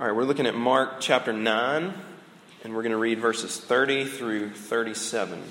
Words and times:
All 0.00 0.06
right, 0.06 0.14
we're 0.14 0.22
looking 0.22 0.46
at 0.46 0.54
Mark 0.54 1.00
chapter 1.00 1.32
9, 1.32 1.92
and 2.62 2.72
we're 2.72 2.82
going 2.82 2.92
to 2.92 2.98
read 2.98 3.18
verses 3.18 3.58
30 3.58 4.04
through 4.04 4.50
37. 4.50 5.42
So 5.42 5.50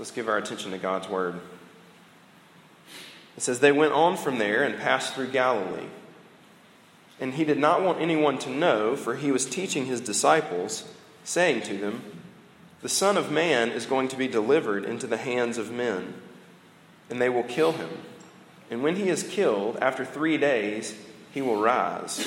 let's 0.00 0.10
give 0.10 0.28
our 0.28 0.36
attention 0.36 0.72
to 0.72 0.78
God's 0.78 1.08
word. 1.08 1.38
It 3.36 3.44
says, 3.44 3.60
They 3.60 3.70
went 3.70 3.92
on 3.92 4.16
from 4.16 4.38
there 4.38 4.64
and 4.64 4.76
passed 4.76 5.14
through 5.14 5.28
Galilee. 5.28 5.86
And 7.20 7.34
he 7.34 7.44
did 7.44 7.58
not 7.58 7.82
want 7.82 8.00
anyone 8.00 8.36
to 8.38 8.50
know, 8.50 8.96
for 8.96 9.14
he 9.14 9.30
was 9.30 9.46
teaching 9.46 9.86
his 9.86 10.00
disciples, 10.00 10.82
saying 11.22 11.62
to 11.62 11.78
them, 11.78 12.02
The 12.82 12.88
Son 12.88 13.16
of 13.16 13.30
Man 13.30 13.68
is 13.68 13.86
going 13.86 14.08
to 14.08 14.16
be 14.16 14.26
delivered 14.26 14.84
into 14.84 15.06
the 15.06 15.18
hands 15.18 15.56
of 15.56 15.70
men, 15.70 16.14
and 17.08 17.22
they 17.22 17.28
will 17.28 17.44
kill 17.44 17.70
him. 17.70 17.90
And 18.72 18.82
when 18.82 18.96
he 18.96 19.08
is 19.08 19.22
killed, 19.22 19.78
after 19.80 20.04
three 20.04 20.36
days, 20.36 20.98
he 21.30 21.40
will 21.40 21.60
rise. 21.62 22.26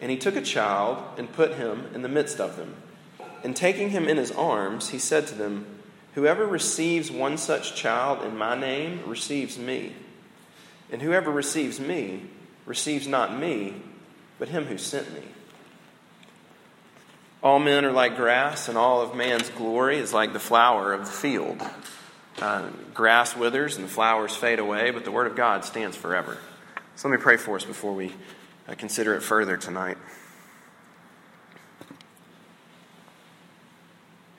And 0.00 0.10
he 0.10 0.16
took 0.16 0.36
a 0.36 0.42
child 0.42 1.02
and 1.18 1.32
put 1.32 1.54
him 1.54 1.86
in 1.94 2.02
the 2.02 2.08
midst 2.08 2.40
of 2.40 2.56
them. 2.56 2.74
And 3.42 3.56
taking 3.56 3.90
him 3.90 4.08
in 4.08 4.16
his 4.16 4.30
arms, 4.32 4.90
he 4.90 4.98
said 4.98 5.26
to 5.28 5.34
them, 5.34 5.66
Whoever 6.14 6.46
receives 6.46 7.10
one 7.10 7.36
such 7.38 7.74
child 7.74 8.24
in 8.24 8.36
my 8.36 8.58
name 8.58 9.02
receives 9.06 9.58
me. 9.58 9.92
And 10.90 11.02
whoever 11.02 11.30
receives 11.30 11.78
me 11.78 12.22
receives 12.64 13.06
not 13.06 13.38
me, 13.38 13.74
but 14.38 14.48
him 14.48 14.64
who 14.64 14.78
sent 14.78 15.12
me. 15.12 15.22
All 17.42 17.58
men 17.58 17.84
are 17.84 17.92
like 17.92 18.16
grass, 18.16 18.68
and 18.68 18.78
all 18.78 19.02
of 19.02 19.14
man's 19.14 19.50
glory 19.50 19.98
is 19.98 20.12
like 20.12 20.32
the 20.32 20.40
flower 20.40 20.92
of 20.92 21.00
the 21.00 21.12
field. 21.12 21.62
Uh, 22.40 22.68
grass 22.92 23.36
withers 23.36 23.76
and 23.76 23.84
the 23.84 23.90
flowers 23.90 24.34
fade 24.34 24.58
away, 24.58 24.90
but 24.90 25.04
the 25.04 25.12
word 25.12 25.26
of 25.26 25.36
God 25.36 25.64
stands 25.64 25.96
forever. 25.96 26.38
So 26.96 27.08
let 27.08 27.18
me 27.18 27.22
pray 27.22 27.36
for 27.36 27.56
us 27.56 27.64
before 27.64 27.92
we 27.92 28.12
consider 28.74 29.14
it 29.14 29.22
further 29.22 29.56
tonight. 29.56 29.96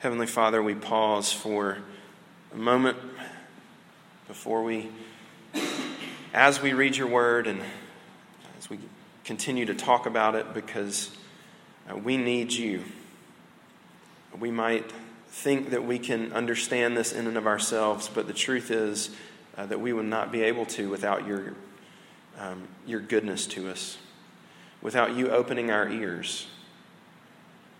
Heavenly 0.00 0.26
Father, 0.26 0.62
we 0.62 0.74
pause 0.74 1.32
for 1.32 1.78
a 2.52 2.56
moment 2.56 2.98
before 4.28 4.62
we, 4.62 4.90
as 6.32 6.60
we 6.60 6.72
read 6.72 6.96
your 6.96 7.08
word 7.08 7.46
and 7.46 7.60
as 8.58 8.68
we 8.68 8.78
continue 9.24 9.64
to 9.64 9.74
talk 9.74 10.06
about 10.06 10.34
it, 10.34 10.52
because 10.54 11.10
uh, 11.90 11.96
we 11.96 12.16
need 12.16 12.52
you. 12.52 12.84
We 14.38 14.50
might 14.50 14.92
think 15.28 15.70
that 15.70 15.84
we 15.84 15.98
can 15.98 16.32
understand 16.32 16.96
this 16.96 17.12
in 17.12 17.26
and 17.26 17.36
of 17.36 17.46
ourselves, 17.46 18.08
but 18.12 18.26
the 18.26 18.34
truth 18.34 18.70
is 18.70 19.10
uh, 19.56 19.66
that 19.66 19.80
we 19.80 19.92
would 19.92 20.06
not 20.06 20.30
be 20.30 20.42
able 20.42 20.66
to 20.66 20.88
without 20.90 21.26
your, 21.26 21.54
um, 22.38 22.68
your 22.86 23.00
goodness 23.00 23.46
to 23.48 23.68
us 23.68 23.96
without 24.82 25.16
you 25.16 25.30
opening 25.30 25.70
our 25.70 25.88
ears. 25.88 26.46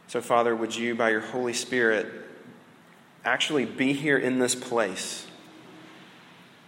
So, 0.08 0.20
Father, 0.20 0.56
would 0.56 0.74
you, 0.74 0.94
by 0.94 1.10
your 1.10 1.20
Holy 1.20 1.52
Spirit, 1.52 2.06
actually 3.24 3.66
be 3.66 3.92
here 3.92 4.16
in 4.16 4.38
this 4.38 4.54
place? 4.54 5.26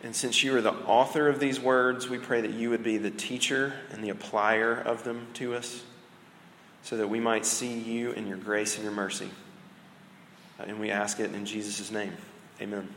And 0.02 0.14
since 0.14 0.42
you 0.42 0.56
are 0.56 0.60
the 0.60 0.72
author 0.72 1.28
of 1.28 1.40
these 1.40 1.60
words, 1.60 2.08
we 2.08 2.18
pray 2.18 2.40
that 2.40 2.52
you 2.52 2.70
would 2.70 2.82
be 2.82 2.96
the 2.96 3.10
teacher 3.10 3.74
and 3.90 4.02
the 4.02 4.10
applier 4.10 4.82
of 4.84 5.04
them 5.04 5.26
to 5.34 5.54
us 5.54 5.82
so 6.82 6.96
that 6.96 7.08
we 7.08 7.20
might 7.20 7.44
see 7.44 7.78
you 7.78 8.12
in 8.12 8.26
your 8.26 8.38
grace 8.38 8.76
and 8.76 8.84
your 8.84 8.92
mercy. 8.92 9.30
And 10.58 10.80
we 10.80 10.90
ask 10.90 11.20
it 11.20 11.34
in 11.34 11.44
Jesus' 11.46 11.90
name. 11.90 12.12
Amen. 12.60 12.88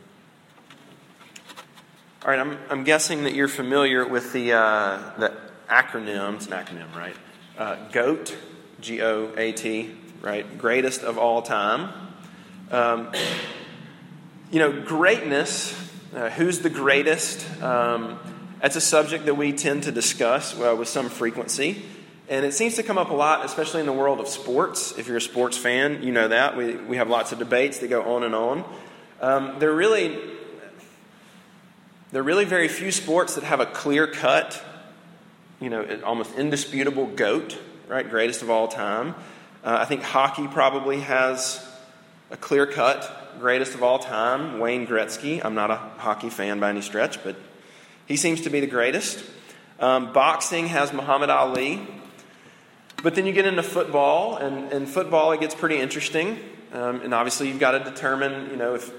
All 2.24 2.30
right, 2.30 2.40
I'm, 2.40 2.58
I'm 2.70 2.84
guessing 2.84 3.24
that 3.24 3.34
you're 3.34 3.50
familiar 3.50 4.08
with 4.08 4.32
the, 4.32 4.54
uh, 4.54 5.12
the 5.18 5.34
acronym. 5.70 6.36
It's 6.36 6.48
an 6.48 6.54
acronym, 6.54 6.94
right? 6.96 7.16
Uh, 7.56 7.76
GOAT, 7.92 8.36
G 8.82 9.00
O 9.04 9.32
A 9.38 9.52
T, 9.52 9.92
right? 10.22 10.58
Greatest 10.58 11.04
of 11.04 11.20
all 11.20 11.44
time. 11.44 11.94
Um, 12.72 13.12
you 14.52 14.58
know, 14.58 14.82
greatness, 14.82 15.72
uh, 16.16 16.32
who's 16.32 16.60
the 16.60 16.72
greatest? 16.72 17.46
Um, 17.62 18.20
that's 18.60 18.76
a 18.76 18.82
subject 18.82 19.28
that 19.28 19.36
we 19.36 19.54
tend 19.54 19.84
to 19.84 19.92
discuss 19.92 20.60
uh, 20.60 20.76
with 20.76 20.88
some 20.88 21.10
frequency. 21.10 21.84
And 22.28 22.44
it 22.44 22.56
seems 22.56 22.76
to 22.78 22.84
come 22.84 22.98
up 22.98 23.12
a 23.12 23.14
lot, 23.14 23.46
especially 23.46 23.82
in 23.82 23.86
the 23.86 23.94
world 23.94 24.20
of 24.20 24.28
sports. 24.28 24.98
If 24.98 25.08
you're 25.08 25.18
a 25.18 25.22
sports 25.22 25.56
fan, 25.56 26.02
you 26.02 26.12
know 26.12 26.30
that. 26.30 26.58
We, 26.58 26.76
we 26.78 26.98
have 26.98 27.08
lots 27.08 27.34
of 27.34 27.38
debates 27.38 27.78
that 27.80 27.90
go 27.90 28.16
on 28.16 28.24
and 28.24 28.34
on. 28.34 28.64
Um, 29.22 29.60
there, 29.60 29.72
really, 29.72 30.20
there 32.12 32.22
are 32.22 32.26
really 32.26 32.46
very 32.46 32.68
few 32.68 32.92
sports 32.92 33.36
that 33.36 33.44
have 33.44 33.60
a 33.60 33.68
clear 33.68 34.08
cut 34.08 34.64
you 35.64 35.70
know, 35.70 36.02
almost 36.04 36.36
indisputable 36.36 37.08
GOAT, 37.08 37.58
right? 37.88 38.08
Greatest 38.10 38.42
of 38.42 38.50
all 38.50 38.68
time. 38.68 39.16
Uh, 39.64 39.78
I 39.80 39.86
think 39.86 40.02
hockey 40.02 40.48
probably 40.48 41.00
has 41.00 41.66
a 42.32 42.38
clear 42.38 42.66
cut 42.68 43.40
greatest 43.40 43.74
of 43.74 43.82
all 43.82 44.00
time, 44.00 44.60
Wayne 44.60 44.86
Gretzky. 44.86 45.44
I'm 45.44 45.56
not 45.56 45.72
a 45.72 45.76
hockey 45.76 46.30
fan 46.30 46.60
by 46.60 46.70
any 46.70 46.82
stretch, 46.82 47.24
but 47.24 47.36
he 48.06 48.18
seems 48.18 48.42
to 48.42 48.50
be 48.50 48.60
the 48.60 48.68
greatest. 48.68 49.24
Um, 49.80 50.14
boxing 50.14 50.68
has 50.68 50.94
Muhammad 50.94 51.30
Ali. 51.30 51.88
But 53.02 53.16
then 53.16 53.26
you 53.26 53.34
get 53.34 53.46
into 53.46 53.64
football, 53.64 54.38
and, 54.38 54.72
and 54.72 54.88
football, 54.88 55.34
it 55.34 55.42
gets 55.42 55.56
pretty 55.56 55.78
interesting. 55.78 56.40
Um, 56.72 57.02
and 57.02 57.14
obviously, 57.14 57.50
you've 57.50 57.60
got 57.60 57.72
to 57.72 57.80
determine, 57.80 58.50
you 58.50 58.56
know, 58.56 58.76
if 58.76 58.92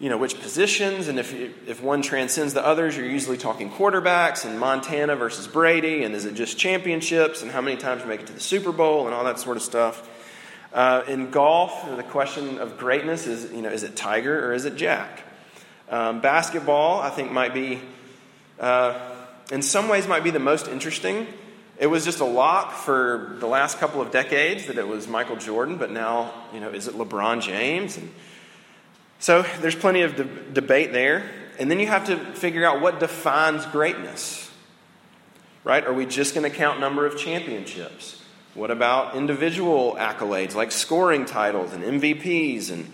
you 0.00 0.08
know 0.08 0.16
which 0.16 0.40
positions 0.40 1.06
and 1.08 1.18
if 1.18 1.32
if 1.68 1.82
one 1.82 2.00
transcends 2.02 2.54
the 2.54 2.66
others 2.66 2.96
you're 2.96 3.06
usually 3.06 3.36
talking 3.36 3.70
quarterbacks 3.70 4.46
and 4.46 4.58
montana 4.58 5.14
versus 5.14 5.46
brady 5.46 6.02
and 6.02 6.14
is 6.14 6.24
it 6.24 6.34
just 6.34 6.58
championships 6.58 7.42
and 7.42 7.50
how 7.50 7.60
many 7.60 7.76
times 7.76 8.02
you 8.02 8.08
make 8.08 8.20
it 8.20 8.26
to 8.26 8.32
the 8.32 8.40
super 8.40 8.72
bowl 8.72 9.04
and 9.06 9.14
all 9.14 9.24
that 9.24 9.38
sort 9.38 9.56
of 9.56 9.62
stuff. 9.62 10.08
Uh, 10.72 11.02
in 11.08 11.30
golf 11.30 11.84
the 11.96 12.02
question 12.02 12.58
of 12.58 12.78
greatness 12.78 13.26
is 13.26 13.52
you 13.52 13.60
know 13.60 13.68
is 13.68 13.82
it 13.82 13.94
tiger 13.94 14.48
or 14.48 14.54
is 14.54 14.64
it 14.64 14.74
jack? 14.76 15.22
Um, 15.88 16.20
basketball 16.20 17.00
i 17.00 17.10
think 17.10 17.30
might 17.30 17.52
be 17.52 17.80
uh, 18.58 18.98
in 19.52 19.62
some 19.62 19.88
ways 19.88 20.06
might 20.08 20.24
be 20.24 20.30
the 20.30 20.38
most 20.38 20.68
interesting. 20.68 21.26
It 21.78 21.86
was 21.86 22.04
just 22.04 22.20
a 22.20 22.26
lock 22.26 22.72
for 22.72 23.36
the 23.40 23.46
last 23.46 23.78
couple 23.78 24.02
of 24.02 24.10
decades 24.10 24.66
that 24.66 24.78
it 24.78 24.86
was 24.86 25.08
michael 25.08 25.36
jordan 25.36 25.76
but 25.76 25.90
now 25.90 26.32
you 26.54 26.60
know 26.60 26.70
is 26.70 26.88
it 26.88 26.94
lebron 26.94 27.42
james? 27.42 27.98
And 27.98 28.10
so 29.20 29.42
there's 29.60 29.76
plenty 29.76 30.02
of 30.02 30.16
de- 30.16 30.24
debate 30.24 30.92
there. 30.92 31.30
And 31.58 31.70
then 31.70 31.78
you 31.78 31.86
have 31.86 32.06
to 32.06 32.16
figure 32.16 32.64
out 32.64 32.80
what 32.80 32.98
defines 33.00 33.66
greatness. 33.66 34.50
Right? 35.62 35.86
Are 35.86 35.92
we 35.92 36.06
just 36.06 36.34
going 36.34 36.50
to 36.50 36.56
count 36.56 36.80
number 36.80 37.04
of 37.06 37.18
championships? 37.18 38.20
What 38.54 38.70
about 38.70 39.14
individual 39.14 39.94
accolades 39.96 40.54
like 40.54 40.72
scoring 40.72 41.26
titles 41.26 41.72
and 41.74 41.84
MVPs 41.84 42.72
and 42.72 42.90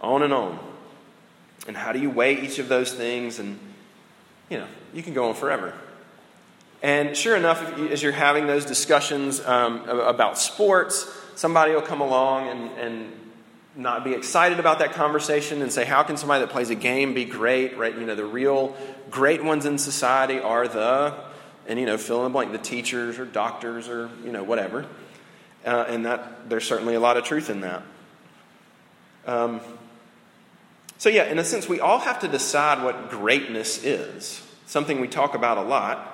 on 0.00 0.22
and 0.22 0.32
on? 0.32 0.58
And 1.66 1.76
how 1.76 1.92
do 1.92 1.98
you 1.98 2.10
weigh 2.10 2.40
each 2.42 2.58
of 2.58 2.68
those 2.68 2.92
things? 2.92 3.38
And, 3.38 3.58
you 4.50 4.58
know, 4.58 4.66
you 4.92 5.02
can 5.02 5.14
go 5.14 5.30
on 5.30 5.34
forever. 5.34 5.72
And 6.82 7.16
sure 7.16 7.36
enough, 7.36 7.78
as 7.78 8.02
you're 8.02 8.12
having 8.12 8.46
those 8.46 8.66
discussions 8.66 9.40
um, 9.40 9.88
about 9.88 10.36
sports, 10.36 11.10
somebody 11.34 11.72
will 11.72 11.80
come 11.80 12.00
along 12.00 12.48
and, 12.48 12.70
and 12.72 13.12
not 13.74 14.04
be 14.04 14.12
excited 14.12 14.60
about 14.60 14.80
that 14.80 14.92
conversation 14.92 15.62
and 15.62 15.72
say, 15.72 15.84
how 15.84 16.02
can 16.02 16.16
somebody 16.16 16.44
that 16.44 16.52
plays 16.52 16.70
a 16.70 16.74
game 16.74 17.14
be 17.14 17.24
great, 17.24 17.76
right? 17.76 17.96
You 17.96 18.04
know, 18.04 18.14
the 18.14 18.24
real 18.24 18.76
great 19.10 19.42
ones 19.42 19.64
in 19.64 19.78
society 19.78 20.38
are 20.38 20.68
the, 20.68 21.14
and, 21.66 21.78
you 21.78 21.86
know, 21.86 21.96
fill 21.96 22.18
in 22.18 22.24
the 22.24 22.30
blank, 22.30 22.52
the 22.52 22.58
teachers 22.58 23.18
or 23.18 23.24
doctors 23.24 23.88
or, 23.88 24.10
you 24.24 24.32
know, 24.32 24.42
whatever. 24.42 24.84
Uh, 25.64 25.84
and 25.88 26.04
that, 26.06 26.50
there's 26.50 26.66
certainly 26.66 26.94
a 26.94 27.00
lot 27.00 27.16
of 27.16 27.24
truth 27.24 27.48
in 27.48 27.60
that. 27.62 27.82
Um, 29.26 29.60
so, 30.98 31.08
yeah, 31.08 31.24
in 31.24 31.38
a 31.38 31.44
sense, 31.44 31.68
we 31.68 31.80
all 31.80 31.98
have 31.98 32.20
to 32.20 32.28
decide 32.28 32.84
what 32.84 33.10
greatness 33.10 33.82
is, 33.82 34.46
something 34.66 35.00
we 35.00 35.08
talk 35.08 35.34
about 35.34 35.58
a 35.58 35.62
lot. 35.62 36.08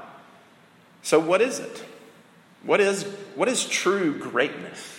So, 1.03 1.19
what 1.19 1.41
is 1.41 1.59
it? 1.59 1.85
What 2.63 2.81
is, 2.81 3.05
what 3.35 3.49
is 3.49 3.67
true 3.67 4.19
greatness? 4.19 4.98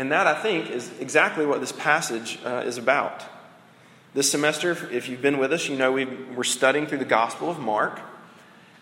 And 0.00 0.12
that, 0.12 0.26
I 0.26 0.32
think, 0.32 0.70
is 0.70 0.90
exactly 0.98 1.44
what 1.44 1.60
this 1.60 1.72
passage 1.72 2.38
uh, 2.42 2.62
is 2.64 2.78
about. 2.78 3.22
This 4.14 4.30
semester, 4.30 4.70
if 4.90 5.10
you've 5.10 5.20
been 5.20 5.36
with 5.36 5.52
us, 5.52 5.68
you 5.68 5.76
know 5.76 5.92
we 5.92 6.08
are 6.38 6.42
studying 6.42 6.86
through 6.86 7.00
the 7.00 7.04
Gospel 7.04 7.50
of 7.50 7.58
Mark. 7.58 8.00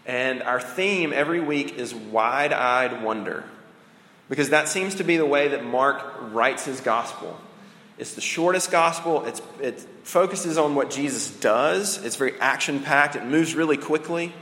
And 0.07 0.45
our 0.45 0.61
theme 0.61 1.13
every 1.13 1.41
week 1.41 1.77
is 1.77 1.93
wide 1.93 2.53
eyed 2.53 3.03
wonder. 3.03 3.43
because 4.29 4.51
that 4.51 4.69
seems 4.69 4.97
to 4.97 5.05
be 5.05 5.17
the 5.17 5.27
way 5.27 5.49
that 5.49 5.65
Mark 5.65 6.05
writes 6.33 6.65
his 6.65 6.81
gospel. 6.81 7.37
It's 7.99 8.15
the 8.15 8.21
shortest 8.21 8.71
gospel. 8.71 9.25
It's, 9.25 9.43
it 9.61 9.81
focuses 10.05 10.57
on 10.57 10.75
what 10.75 10.91
Jesus 10.91 11.33
does. 11.41 12.05
It's 12.05 12.17
very 12.17 12.39
action 12.39 12.81
packed. 12.81 13.17
It 13.17 13.25
moves 13.25 13.57
really 13.57 13.77
quickly. 13.77 14.33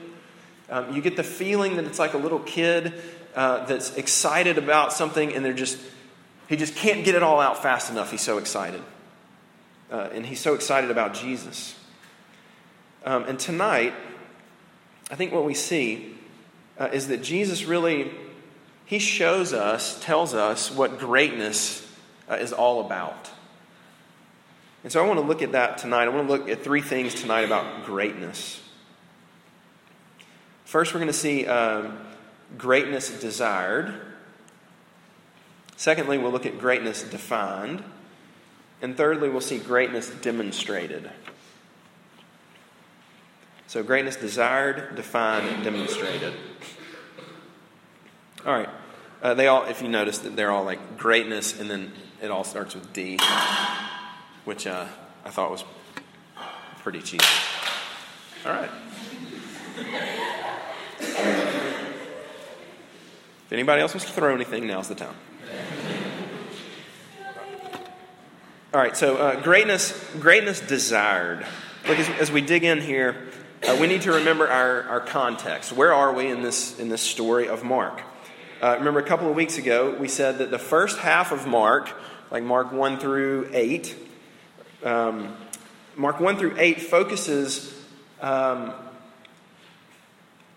Um, 0.69 0.95
you 0.95 1.01
get 1.01 1.17
the 1.17 1.25
feeling 1.25 1.77
that 1.77 1.87
it's 1.87 1.99
like 1.99 2.15
a 2.15 2.19
little 2.19 2.41
kid 2.41 2.93
uh, 3.35 3.65
that's 3.67 3.97
excited 3.97 4.59
about 4.59 4.93
something 4.93 5.33
and 5.33 5.45
they're 5.45 5.53
just, 5.53 5.79
he 6.49 6.57
just 6.57 6.77
can't 6.77 7.05
get 7.05 7.15
it 7.15 7.23
all 7.23 7.41
out 7.41 7.63
fast 7.63 7.91
enough. 7.91 8.11
He's 8.11 8.23
so 8.23 8.39
excited. 8.39 8.83
Uh, 9.91 10.09
and 10.13 10.27
he's 10.27 10.41
so 10.41 10.55
excited 10.55 10.91
about 10.91 11.15
Jesus. 11.15 11.79
Um, 13.05 13.25
and 13.25 13.39
tonight, 13.39 13.95
I 15.11 15.15
think 15.15 15.33
what 15.33 15.45
we 15.45 15.55
see 15.55 16.17
uh, 16.79 16.89
is 16.93 17.09
that 17.09 17.23
Jesus 17.23 17.65
really, 17.65 18.11
he 18.85 18.99
shows 18.99 19.53
us, 19.53 20.03
tells 20.03 20.35
us 20.35 20.71
what 20.71 20.99
greatness 20.99 21.89
uh, 22.29 22.35
is 22.35 22.53
all 22.53 22.85
about. 22.85 23.31
And 24.83 24.93
so 24.93 25.05
I 25.05 25.07
want 25.07 25.19
to 25.21 25.27
look 25.27 25.43
at 25.43 25.53
that 25.53 25.79
tonight. 25.79 26.05
I 26.05 26.09
want 26.09 26.29
to 26.29 26.33
look 26.33 26.49
at 26.49 26.63
three 26.63 26.81
things 26.81 27.15
tonight 27.15 27.43
about 27.43 27.85
greatness. 27.85 28.61
First, 30.65 30.95
we're 30.95 31.01
going 31.01 31.09
to 31.09 31.13
see 31.13 31.47
um, 31.47 31.99
greatness 32.59 33.21
desired. 33.21 33.95
Secondly, 35.77 36.19
we'll 36.19 36.33
look 36.33 36.47
at 36.47 36.59
greatness 36.59 37.03
defined. 37.03 37.85
And 38.83 38.97
thirdly, 38.97 39.29
we'll 39.29 39.41
see 39.41 39.59
greatness 39.59 40.11
demonstrated. 40.11 41.11
So, 43.67 43.83
greatness 43.83 44.17
desired, 44.17 44.97
defined, 44.97 45.65
demonstrated. 45.65 46.35
All 48.45 48.53
right. 48.53 48.69
Uh, 49.23 49.35
they 49.35 49.49
all, 49.49 49.65
if 49.65 49.83
you 49.83 49.89
notice, 49.89 50.19
that 50.19 50.37
they're 50.37 50.51
all 50.51 50.65
like 50.65 50.99
greatness, 50.99 51.59
and 51.59 51.71
then 51.71 51.93
it 52.23 52.31
all 52.31 52.45
starts 52.45 52.75
with 52.75 52.93
D, 52.93 53.19
which 54.45 54.67
uh, 54.67 54.87
I 55.25 55.31
thought 55.31 55.51
was 55.51 55.65
pretty 56.83 57.01
cheesy. 57.01 57.25
All 58.45 58.53
right. 58.53 58.71
If 63.47 63.53
anybody 63.53 63.83
else 63.83 63.95
wants 63.95 64.07
to 64.07 64.13
throw 64.13 64.35
anything, 64.35 64.67
now's 64.67 64.89
the 64.89 64.95
time. 64.95 65.15
All 68.77 68.83
right, 68.83 68.95
so 68.95 69.17
uh, 69.17 69.41
greatness, 69.41 69.99
greatness 70.21 70.61
desired. 70.61 71.47
Look, 71.89 71.99
as, 71.99 72.11
as 72.21 72.31
we 72.31 72.43
dig 72.43 72.63
in 72.63 72.83
here, 72.83 73.17
uh, 73.67 73.75
we 73.81 73.87
need 73.87 74.03
to 74.03 74.13
remember 74.13 74.47
our, 74.47 74.83
our 74.83 75.01
context. 75.01 75.73
Where 75.73 75.95
are 75.95 76.13
we 76.13 76.27
in 76.27 76.43
this, 76.43 76.79
in 76.79 76.91
this 76.91 77.01
story 77.01 77.49
of 77.49 77.65
Mark? 77.65 78.03
Uh, 78.61 78.77
remember, 78.79 79.01
a 79.01 79.03
couple 79.03 79.31
of 79.31 79.35
weeks 79.35 79.57
ago, 79.57 79.97
we 79.99 80.09
said 80.09 80.37
that 80.41 80.51
the 80.51 80.59
first 80.59 80.99
half 80.99 81.33
of 81.33 81.47
Mark, 81.47 81.91
like 82.31 82.43
Mark 82.43 82.71
1 82.71 82.99
through 82.99 83.49
8, 83.51 83.97
um, 84.85 85.35
Mark 85.97 86.21
1 86.21 86.37
through 86.37 86.57
8 86.59 86.79
focuses 86.83 87.83
um, 88.21 88.75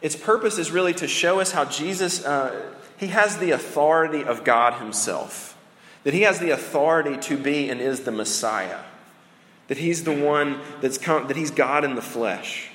its 0.01 0.17
purpose 0.17 0.57
is 0.57 0.71
really 0.71 0.93
to 0.95 1.07
show 1.07 1.39
us 1.39 1.53
how 1.53 1.63
Jesus, 1.63 2.25
uh, 2.25 2.69
he 2.97 3.07
has 3.07 3.37
the 3.37 3.51
authority 3.51 4.25
of 4.25 4.43
God 4.43 4.73
himself. 4.73 5.57
That 6.03 6.13
he 6.13 6.21
has 6.21 6.39
the 6.39 6.51
authority 6.51 7.17
to 7.17 7.37
be 7.37 7.69
and 7.69 7.81
is 7.81 8.01
the 8.01 8.11
Messiah. 8.11 8.79
That 9.67 9.77
he's 9.77 10.03
the 10.03 10.15
one 10.15 10.59
that's 10.81 10.97
come, 10.97 11.27
that 11.27 11.37
he's 11.37 11.51
God 11.51 11.83
in 11.83 11.95
the 11.95 12.01
flesh. 12.01 12.69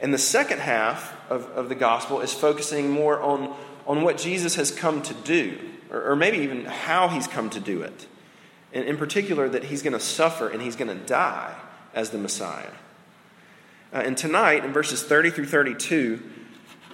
And 0.00 0.14
the 0.14 0.18
second 0.18 0.60
half 0.60 1.14
of, 1.30 1.44
of 1.50 1.68
the 1.68 1.74
gospel 1.74 2.20
is 2.20 2.32
focusing 2.32 2.90
more 2.90 3.20
on, 3.20 3.54
on 3.86 4.02
what 4.02 4.16
Jesus 4.16 4.54
has 4.54 4.70
come 4.70 5.02
to 5.02 5.14
do, 5.14 5.58
or, 5.90 6.12
or 6.12 6.16
maybe 6.16 6.38
even 6.38 6.64
how 6.64 7.08
he's 7.08 7.26
come 7.26 7.50
to 7.50 7.60
do 7.60 7.82
it. 7.82 8.06
And 8.72 8.84
in 8.84 8.96
particular, 8.96 9.48
that 9.48 9.64
he's 9.64 9.82
going 9.82 9.92
to 9.92 10.00
suffer 10.00 10.48
and 10.48 10.62
he's 10.62 10.76
going 10.76 10.96
to 10.96 11.06
die 11.06 11.54
as 11.92 12.10
the 12.10 12.18
Messiah. 12.18 12.70
Uh, 13.92 13.98
and 13.98 14.16
tonight, 14.16 14.64
in 14.64 14.72
verses 14.72 15.02
30 15.02 15.30
through 15.30 15.46
32, 15.46 16.22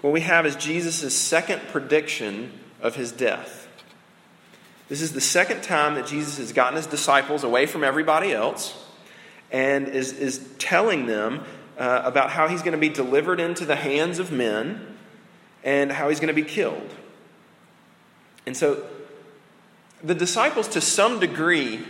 what 0.01 0.13
we 0.13 0.23
have 0.23 0.47
is 0.47 0.57
Jesus' 0.57 1.17
second 1.17 1.61
prediction 1.69 2.53
of 2.81 2.97
his 2.97 3.13
death. 3.13 3.66
This 4.89 5.01
is 5.01 5.13
the 5.13 5.21
second 5.21 5.63
time 5.63 5.95
that 5.95 6.07
Jesus 6.07 6.39
has 6.39 6.53
gotten 6.53 6.77
his 6.77 6.87
disciples 6.87 7.43
away 7.43 7.67
from 7.67 7.83
everybody 7.83 8.33
else 8.33 8.85
and 9.51 9.89
is, 9.89 10.13
is 10.13 10.47
telling 10.59 11.07
them 11.07 11.45
uh, 11.79 12.03
about 12.05 12.31
how 12.31 12.49
he's 12.49 12.63
going 12.63 12.73
to 12.73 12.79
be 12.79 12.89
delivered 12.89 13.41
into 13.41 13.65
the 13.65 13.77
hands 13.77 14.19
of 14.19 14.31
men 14.31 14.97
and 15.65 15.91
how 15.91 16.09
he's 16.09 16.21
going 16.21 16.35
to 16.35 16.41
be 16.41 16.49
killed. 16.49 16.95
And 18.47 18.57
so 18.57 18.87
the 20.03 20.15
disciples, 20.15 20.69
to 20.69 20.81
some 20.81 21.19
degree, 21.19 21.85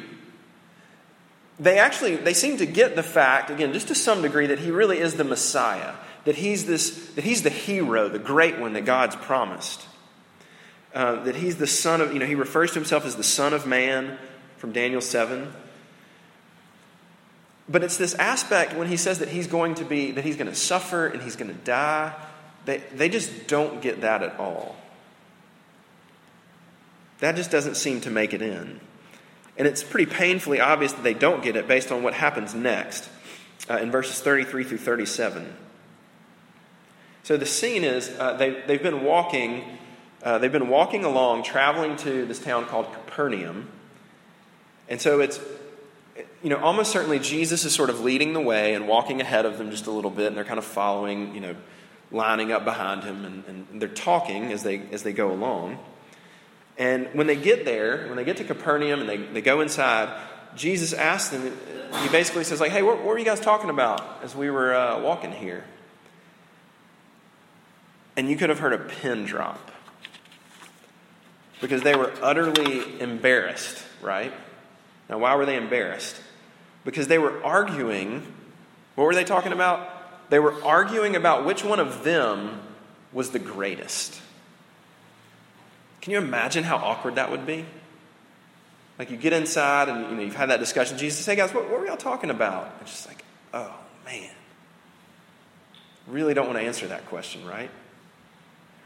they 1.59 1.79
actually 1.79 2.17
they 2.17 2.35
seem 2.35 2.59
to 2.59 2.67
get 2.67 2.97
the 2.97 3.03
fact 3.03 3.51
again 3.51 3.73
just 3.73 3.89
to 3.89 3.95
some 3.95 4.23
degree 4.23 4.47
that 4.47 4.59
he 4.59 4.71
really 4.71 4.99
is 4.99 5.15
the 5.15 5.25
messiah 5.25 5.95
that 6.25 6.37
he's 6.37 6.67
this 6.67 7.09
that 7.15 7.25
he's 7.25 7.43
the 7.43 7.51
hero 7.51 8.09
the 8.09 8.19
great 8.19 8.59
one 8.59 8.75
that 8.75 8.85
god's 8.85 9.17
promised 9.17 9.87
uh, 10.97 11.23
that 11.23 11.37
he's 11.37 11.57
the 11.57 11.67
son 11.67 12.01
of 12.01 12.13
you 12.13 12.19
know 12.19 12.27
he 12.27 12.35
refers 12.35 12.71
to 12.71 12.79
himself 12.81 13.07
as 13.07 13.15
the 13.15 13.23
son 13.23 13.53
of 13.53 13.67
man 13.67 14.19
from 14.57 14.73
daniel 14.73 15.01
7 15.01 15.53
but 17.69 17.85
it's 17.85 17.97
this 17.97 18.15
aspect 18.15 18.75
when 18.75 18.89
he 18.89 18.97
says 18.97 19.21
that 19.21 19.29
he's 19.29 19.47
going 19.47 19.75
to 19.75 19.85
be 19.85 20.11
that 20.11 20.25
he's 20.25 20.37
going 20.37 20.51
to 20.51 20.55
suffer 20.57 21.07
and 21.07 21.23
he's 21.23 21.37
going 21.37 21.51
to 21.51 21.65
die 21.65 22.13
they, 22.65 22.79
they 22.95 23.09
just 23.09 23.47
don't 23.47 23.81
get 23.81 24.01
that 24.01 24.23
at 24.25 24.41
all 24.41 24.75
that 27.21 27.37
just 27.37 27.53
doesn't 27.53 27.77
seem 27.77 28.01
to 28.01 28.11
make 28.11 28.35
it 28.35 28.43
in 28.43 28.81
and 29.57 29.67
it's 29.67 29.83
pretty 29.83 30.11
painfully 30.11 30.61
obvious 30.61 30.93
that 30.93 31.03
they 31.03 31.15
don't 31.15 31.43
get 31.43 31.57
it 31.57 31.69
based 31.69 31.93
on 31.93 32.03
what 32.03 32.15
happens 32.15 32.55
next 32.55 33.09
uh, 33.71 33.79
in 33.79 33.91
verses 33.91 34.21
33 34.21 34.65
through 34.65 34.79
37. 34.79 35.55
So 37.23 37.37
the 37.37 37.47
scene 37.47 37.85
is 37.85 38.09
uh, 38.19 38.35
they, 38.35 38.63
they've 38.67 38.83
been 38.83 39.03
walking. 39.03 39.79
Uh, 40.27 40.39
they've 40.39 40.51
been 40.51 40.69
walking 40.69 41.05
along, 41.05 41.45
traveling 41.45 41.95
to 41.95 42.27
this 42.27 42.41
town 42.41 42.65
called 42.65 42.93
Capernaum. 42.93 43.69
And 44.89 45.01
so 45.01 45.21
it's, 45.21 45.39
you 46.43 46.51
know, 46.51 46.57
almost 46.57 46.91
certainly 46.91 47.21
Jesus 47.21 47.65
is 47.65 47.73
sort 47.73 47.91
of 47.91 48.01
leading 48.01 48.33
the 48.33 48.41
way 48.41 48.75
and 48.75 48.89
walking 48.89 49.21
ahead 49.21 49.47
of 49.47 49.57
them 49.57 49.71
just 49.71 49.87
a 49.87 49.93
little 49.93 50.11
bit, 50.11 50.27
and 50.27 50.37
they're 50.37 50.43
kind 50.43 50.59
of 50.59 50.65
following, 50.65 51.33
you 51.33 51.41
know, 51.41 51.55
lining 52.11 52.51
up 52.51 52.65
behind 52.65 53.05
him, 53.05 53.25
and, 53.25 53.45
and 53.71 53.81
they're 53.81 53.89
talking 53.89 54.51
as 54.51 54.65
they, 54.65 54.83
as 54.91 55.05
they 55.05 55.13
go 55.13 55.31
along. 55.31 55.79
And 56.77 57.07
when 57.13 57.29
they 57.29 57.37
get 57.37 57.65
there, 57.65 58.09
when 58.09 58.17
they 58.17 58.25
get 58.25 58.39
to 58.39 58.45
Capernaum 58.45 58.99
and 58.99 59.09
they, 59.09 59.19
they 59.19 59.41
go 59.41 59.61
inside, 59.61 60.13
Jesus 60.57 60.93
asks 60.93 61.31
them, 61.31 61.57
he 62.03 62.09
basically 62.09 62.43
says, 62.43 62.61
like, 62.61 62.73
hey, 62.73 62.83
what, 62.83 62.97
what 62.97 63.07
were 63.07 63.19
you 63.19 63.25
guys 63.25 63.39
talking 63.39 63.71
about 63.71 64.25
as 64.25 64.35
we 64.35 64.51
were 64.51 64.75
uh, 64.75 65.01
walking 65.01 65.31
here? 65.31 65.63
And 68.17 68.29
you 68.29 68.37
could 68.37 68.49
have 68.49 68.59
heard 68.59 68.73
a 68.73 68.79
pin 68.79 69.25
drop 69.25 69.71
because 71.61 71.83
they 71.83 71.95
were 71.95 72.13
utterly 72.23 73.01
embarrassed, 73.01 73.83
right? 74.01 74.33
Now, 75.09 75.19
why 75.19 75.35
were 75.37 75.47
they 75.47 75.57
embarrassed? 75.57 76.21
Because 76.85 77.09
they 77.09 77.19
were 77.19 77.43
arguing. 77.45 78.33
What 78.95 79.05
were 79.05 79.15
they 79.15 79.25
talking 79.25 79.53
about? 79.53 80.31
They 80.31 80.39
were 80.39 80.63
arguing 80.65 81.17
about 81.17 81.45
which 81.45 81.65
one 81.65 81.81
of 81.81 82.05
them 82.05 82.61
was 83.13 83.31
the 83.31 83.39
greatest. 83.39 84.21
Can 86.01 86.13
you 86.13 86.19
imagine 86.19 86.65
how 86.65 86.77
awkward 86.77 87.17
that 87.17 87.31
would 87.31 87.47
be? 87.47 87.65
Like 88.99 89.11
you 89.11 89.17
get 89.17 89.33
inside 89.33 89.89
and 89.89 90.11
you 90.11 90.17
know 90.17 90.23
you've 90.23 90.37
had 90.37 90.51
that 90.51 90.61
discussion. 90.61 90.97
Jesus 90.99 91.25
"Hey 91.27 91.37
guys, 91.37 91.53
what, 91.53 91.71
what 91.71 91.81
were 91.81 91.87
y'all 91.87 91.97
talking 91.97 92.31
about?" 92.31 92.73
And 92.79 92.87
just 92.87 93.07
like, 93.07 93.25
"Oh 93.53 93.75
man, 94.07 94.31
really 96.07 96.33
don't 96.33 96.47
want 96.47 96.59
to 96.59 96.65
answer 96.65 96.87
that 96.89 97.07
question, 97.07 97.47
right?" 97.47 97.71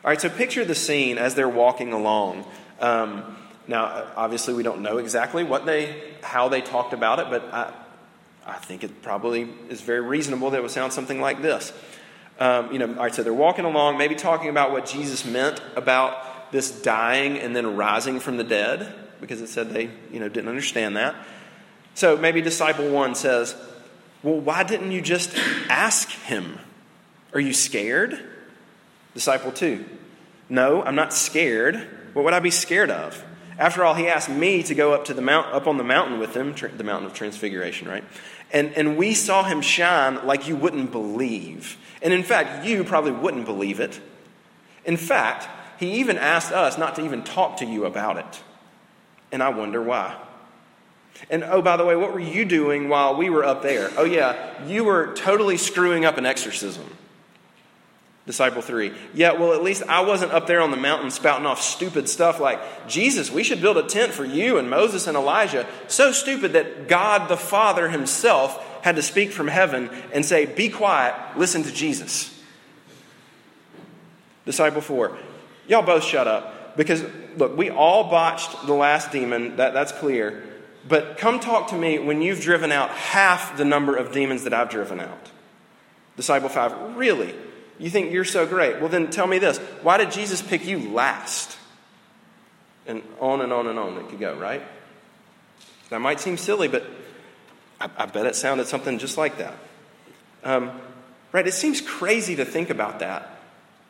All 0.02 0.10
right, 0.10 0.20
so 0.20 0.30
picture 0.30 0.64
the 0.64 0.74
scene 0.74 1.18
as 1.18 1.34
they're 1.34 1.48
walking 1.48 1.92
along. 1.92 2.46
Um, 2.80 3.36
now, 3.68 4.06
obviously, 4.16 4.54
we 4.54 4.62
don't 4.62 4.82
know 4.82 4.98
exactly 4.98 5.44
what 5.44 5.66
they, 5.66 6.02
how 6.22 6.48
they 6.48 6.60
talked 6.60 6.92
about 6.92 7.18
it, 7.18 7.26
but 7.30 7.44
I, 7.52 7.72
I 8.46 8.56
think 8.56 8.82
it 8.82 9.02
probably 9.02 9.48
is 9.68 9.80
very 9.80 10.00
reasonable 10.00 10.50
that 10.50 10.58
it 10.58 10.62
would 10.62 10.70
sound 10.70 10.92
something 10.92 11.20
like 11.20 11.42
this. 11.42 11.72
Um, 12.38 12.72
you 12.72 12.78
know, 12.78 12.88
all 12.88 12.94
right, 12.94 13.14
so 13.14 13.22
they're 13.22 13.34
walking 13.34 13.66
along, 13.66 13.98
maybe 13.98 14.14
talking 14.14 14.48
about 14.48 14.72
what 14.72 14.86
Jesus 14.86 15.24
meant 15.26 15.60
about 15.76 16.52
this 16.52 16.70
dying 16.82 17.38
and 17.38 17.54
then 17.54 17.76
rising 17.76 18.20
from 18.20 18.36
the 18.36 18.44
dead 18.44 18.92
because 19.20 19.40
it 19.40 19.48
said 19.48 19.70
they 19.70 19.90
you 20.10 20.20
know 20.20 20.28
didn't 20.28 20.48
understand 20.48 20.96
that 20.96 21.14
so 21.94 22.16
maybe 22.16 22.40
disciple 22.40 22.88
one 22.90 23.14
says 23.14 23.54
well 24.22 24.38
why 24.38 24.62
didn't 24.62 24.90
you 24.90 25.00
just 25.00 25.34
ask 25.68 26.08
him 26.08 26.58
are 27.32 27.40
you 27.40 27.52
scared 27.52 28.18
disciple 29.14 29.52
two 29.52 29.84
no 30.48 30.82
i'm 30.82 30.94
not 30.94 31.12
scared 31.12 31.76
what 32.12 32.24
would 32.24 32.34
i 32.34 32.40
be 32.40 32.50
scared 32.50 32.90
of 32.90 33.24
after 33.58 33.84
all 33.84 33.94
he 33.94 34.08
asked 34.08 34.30
me 34.30 34.62
to 34.62 34.74
go 34.74 34.92
up 34.92 35.04
to 35.04 35.14
the 35.14 35.22
mount 35.22 35.46
up 35.52 35.66
on 35.66 35.76
the 35.76 35.84
mountain 35.84 36.18
with 36.18 36.36
him 36.36 36.54
the 36.76 36.84
mountain 36.84 37.06
of 37.06 37.14
transfiguration 37.14 37.88
right 37.88 38.04
and 38.52 38.72
and 38.74 38.96
we 38.96 39.14
saw 39.14 39.44
him 39.44 39.60
shine 39.60 40.24
like 40.26 40.48
you 40.48 40.56
wouldn't 40.56 40.90
believe 40.90 41.76
and 42.02 42.12
in 42.12 42.22
fact 42.22 42.64
you 42.66 42.84
probably 42.84 43.12
wouldn't 43.12 43.46
believe 43.46 43.80
it 43.80 44.00
in 44.84 44.96
fact 44.96 45.48
he 45.80 45.94
even 45.94 46.18
asked 46.18 46.52
us 46.52 46.76
not 46.76 46.96
to 46.96 47.04
even 47.04 47.24
talk 47.24 47.56
to 47.56 47.64
you 47.64 47.86
about 47.86 48.18
it. 48.18 48.42
And 49.32 49.42
I 49.42 49.48
wonder 49.48 49.82
why. 49.82 50.14
And 51.30 51.42
oh, 51.42 51.62
by 51.62 51.78
the 51.78 51.86
way, 51.86 51.96
what 51.96 52.12
were 52.12 52.20
you 52.20 52.44
doing 52.44 52.90
while 52.90 53.16
we 53.16 53.30
were 53.30 53.42
up 53.42 53.62
there? 53.62 53.90
Oh, 53.96 54.04
yeah, 54.04 54.62
you 54.66 54.84
were 54.84 55.14
totally 55.14 55.56
screwing 55.56 56.04
up 56.04 56.18
an 56.18 56.26
exorcism. 56.26 56.84
Disciple 58.26 58.62
three. 58.62 58.92
Yeah, 59.14 59.32
well, 59.32 59.54
at 59.54 59.62
least 59.62 59.82
I 59.84 60.02
wasn't 60.02 60.32
up 60.32 60.46
there 60.46 60.60
on 60.60 60.70
the 60.70 60.76
mountain 60.76 61.10
spouting 61.10 61.46
off 61.46 61.60
stupid 61.60 62.08
stuff 62.08 62.38
like, 62.38 62.60
Jesus, 62.86 63.30
we 63.30 63.42
should 63.42 63.60
build 63.60 63.78
a 63.78 63.82
tent 63.82 64.12
for 64.12 64.24
you 64.24 64.58
and 64.58 64.68
Moses 64.68 65.06
and 65.06 65.16
Elijah. 65.16 65.66
So 65.88 66.12
stupid 66.12 66.52
that 66.52 66.86
God 66.86 67.28
the 67.28 67.36
Father 67.36 67.88
himself 67.88 68.84
had 68.84 68.96
to 68.96 69.02
speak 69.02 69.32
from 69.32 69.48
heaven 69.48 69.90
and 70.12 70.24
say, 70.24 70.46
Be 70.46 70.68
quiet, 70.68 71.14
listen 71.36 71.62
to 71.62 71.72
Jesus. 71.72 72.38
Disciple 74.44 74.80
four. 74.80 75.16
Y'all 75.66 75.82
both 75.82 76.04
shut 76.04 76.26
up. 76.26 76.76
Because, 76.76 77.04
look, 77.36 77.56
we 77.56 77.70
all 77.70 78.10
botched 78.10 78.66
the 78.66 78.74
last 78.74 79.12
demon, 79.12 79.56
that, 79.56 79.74
that's 79.74 79.92
clear. 79.92 80.42
But 80.88 81.18
come 81.18 81.40
talk 81.40 81.68
to 81.68 81.76
me 81.76 81.98
when 81.98 82.22
you've 82.22 82.40
driven 82.40 82.72
out 82.72 82.90
half 82.90 83.56
the 83.56 83.64
number 83.64 83.96
of 83.96 84.12
demons 84.12 84.44
that 84.44 84.54
I've 84.54 84.70
driven 84.70 85.00
out. 85.00 85.30
Disciple 86.16 86.48
5, 86.48 86.96
really? 86.96 87.34
You 87.80 87.88
think 87.88 88.12
you're 88.12 88.24
so 88.26 88.46
great? 88.46 88.78
Well, 88.78 88.90
then 88.90 89.10
tell 89.10 89.26
me 89.26 89.38
this 89.38 89.58
why 89.82 89.96
did 89.96 90.12
Jesus 90.12 90.42
pick 90.42 90.64
you 90.66 90.92
last? 90.92 91.56
And 92.86 93.02
on 93.18 93.40
and 93.40 93.52
on 93.52 93.66
and 93.66 93.78
on 93.78 93.96
it 93.96 94.08
could 94.08 94.20
go, 94.20 94.36
right? 94.36 94.62
That 95.88 96.00
might 96.00 96.20
seem 96.20 96.36
silly, 96.36 96.68
but 96.68 96.84
I, 97.80 97.88
I 97.96 98.06
bet 98.06 98.26
it 98.26 98.36
sounded 98.36 98.66
something 98.66 98.98
just 98.98 99.16
like 99.16 99.38
that. 99.38 99.54
Um, 100.44 100.70
right? 101.32 101.46
It 101.46 101.54
seems 101.54 101.80
crazy 101.80 102.36
to 102.36 102.44
think 102.44 102.70
about 102.70 103.00
that. 103.00 103.38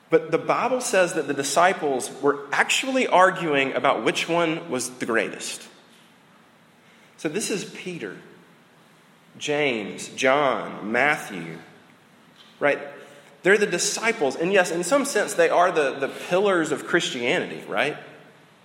But 0.08 0.30
the 0.30 0.38
Bible 0.38 0.80
says 0.80 1.14
that 1.14 1.28
the 1.28 1.34
disciples 1.34 2.10
were 2.20 2.40
actually 2.52 3.06
arguing 3.06 3.72
about 3.74 4.04
which 4.04 4.28
one 4.28 4.70
was 4.70 4.90
the 4.90 5.06
greatest. 5.06 5.66
So 7.16 7.28
this 7.28 7.50
is 7.50 7.64
Peter, 7.64 8.16
James, 9.38 10.08
John, 10.08 10.90
Matthew, 10.90 11.58
right? 12.58 12.80
They're 13.42 13.58
the 13.58 13.66
disciples. 13.66 14.36
And 14.36 14.52
yes, 14.52 14.70
in 14.70 14.84
some 14.84 15.04
sense, 15.04 15.34
they 15.34 15.48
are 15.48 15.72
the, 15.72 15.92
the 15.92 16.08
pillars 16.08 16.72
of 16.72 16.86
Christianity, 16.86 17.62
right? 17.68 17.96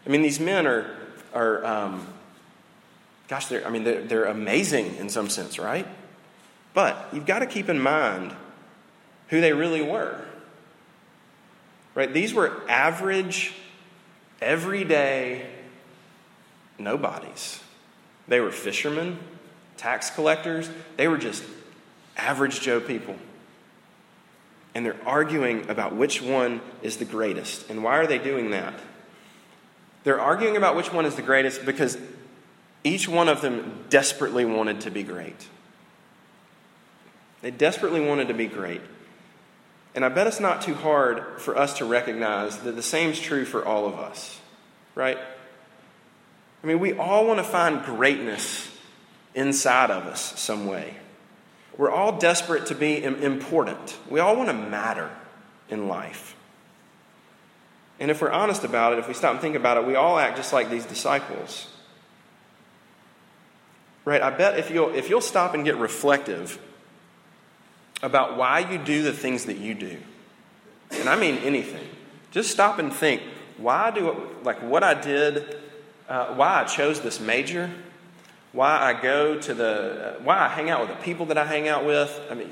I 0.05 0.09
mean, 0.09 0.21
these 0.21 0.39
men 0.39 0.67
are, 0.67 0.95
are 1.33 1.65
um, 1.65 2.07
gosh, 3.27 3.47
they're, 3.47 3.65
I 3.65 3.69
mean, 3.69 3.83
they're, 3.83 4.01
they're 4.01 4.25
amazing 4.25 4.95
in 4.97 5.09
some 5.09 5.29
sense, 5.29 5.57
right? 5.57 5.87
But 6.73 7.09
you've 7.13 7.25
got 7.25 7.39
to 7.39 7.45
keep 7.45 7.69
in 7.69 7.79
mind 7.79 8.35
who 9.29 9.41
they 9.41 9.53
really 9.53 9.81
were. 9.81 10.19
Right? 11.95 12.13
These 12.13 12.33
were 12.33 12.61
average, 12.69 13.53
everyday 14.41 15.45
nobodies. 16.77 17.61
They 18.27 18.41
were 18.41 18.51
fishermen, 18.51 19.17
tax 19.77 20.09
collectors. 20.09 20.69
They 20.97 21.07
were 21.07 21.17
just 21.17 21.43
average 22.17 22.59
Joe 22.59 22.81
people. 22.81 23.15
And 24.75 24.85
they're 24.85 24.99
arguing 25.05 25.69
about 25.69 25.95
which 25.95 26.21
one 26.21 26.61
is 26.83 26.97
the 26.97 27.05
greatest. 27.05 27.69
And 27.69 27.83
why 27.83 27.97
are 27.97 28.05
they 28.05 28.19
doing 28.19 28.51
that? 28.51 28.73
They're 30.03 30.19
arguing 30.19 30.57
about 30.57 30.75
which 30.75 30.93
one 30.93 31.05
is 31.05 31.15
the 31.15 31.23
greatest 31.23 31.65
because 31.65 31.97
each 32.83 33.07
one 33.07 33.27
of 33.27 33.41
them 33.41 33.85
desperately 33.89 34.45
wanted 34.45 34.81
to 34.81 34.91
be 34.91 35.01
great. 35.01 35.47
They 37.41 37.51
desperately 37.51 38.01
wanted 38.01 38.27
to 38.27 38.33
be 38.33 38.45
great. 38.45 38.81
And 39.95 40.03
I 40.03 40.09
bet 40.09 40.27
it's 40.27 40.39
not 40.41 40.61
too 40.61 40.73
hard 40.73 41.39
for 41.39 41.57
us 41.57 41.77
to 41.77 41.85
recognize 41.85 42.57
that 42.59 42.75
the 42.75 42.83
same 42.83 43.11
is 43.11 43.19
true 43.19 43.45
for 43.45 43.65
all 43.65 43.87
of 43.87 43.95
us, 43.95 44.39
right? 44.93 45.17
I 46.63 46.67
mean, 46.67 46.79
we 46.79 46.93
all 46.93 47.25
want 47.25 47.39
to 47.39 47.43
find 47.43 47.83
greatness 47.83 48.69
inside 49.33 49.91
of 49.91 50.05
us 50.05 50.39
some 50.39 50.67
way. 50.67 50.95
We're 51.77 51.91
all 51.91 52.17
desperate 52.17 52.67
to 52.67 52.75
be 52.75 53.03
important. 53.03 53.97
We 54.09 54.19
all 54.19 54.35
want 54.35 54.49
to 54.49 54.53
matter 54.53 55.09
in 55.69 55.87
life. 55.87 56.35
And 57.99 58.11
if 58.11 58.21
we're 58.21 58.31
honest 58.31 58.63
about 58.63 58.93
it, 58.93 58.99
if 58.99 59.07
we 59.07 59.13
stop 59.13 59.31
and 59.31 59.41
think 59.41 59.55
about 59.55 59.77
it, 59.77 59.85
we 59.85 59.95
all 59.95 60.17
act 60.17 60.37
just 60.37 60.53
like 60.53 60.69
these 60.69 60.85
disciples. 60.85 61.67
Right? 64.03 64.21
I 64.21 64.29
bet 64.29 64.59
if 64.59 64.69
you'll, 64.69 64.93
if 64.93 65.09
you'll 65.09 65.21
stop 65.21 65.53
and 65.53 65.63
get 65.65 65.77
reflective 65.77 66.59
about 68.03 68.37
why 68.37 68.59
you 68.59 68.77
do 68.77 69.01
the 69.01 69.13
things 69.13 69.45
that 69.45 69.57
you 69.57 69.73
do, 69.73 69.97
and 70.91 71.09
I 71.09 71.15
mean 71.15 71.37
anything, 71.37 71.87
just 72.31 72.51
stop 72.51 72.79
and 72.79 72.93
think 72.93 73.21
why 73.57 73.91
do, 73.91 74.29
like, 74.43 74.61
what 74.61 74.83
I 74.83 74.93
did 74.93 75.57
uh, 76.07 76.33
why 76.35 76.61
I 76.61 76.63
chose 76.65 77.01
this 77.01 77.19
major, 77.19 77.71
why 78.55 78.79
I 78.79 78.99
go 78.99 79.37
to 79.37 79.53
the, 79.53 80.15
why 80.23 80.39
I 80.39 80.47
hang 80.47 80.69
out 80.69 80.79
with 80.79 80.97
the 80.97 81.03
people 81.03 81.25
that 81.25 81.37
I 81.37 81.45
hang 81.45 81.67
out 81.67 81.85
with. 81.85 82.21
I 82.31 82.35
mean, 82.35 82.49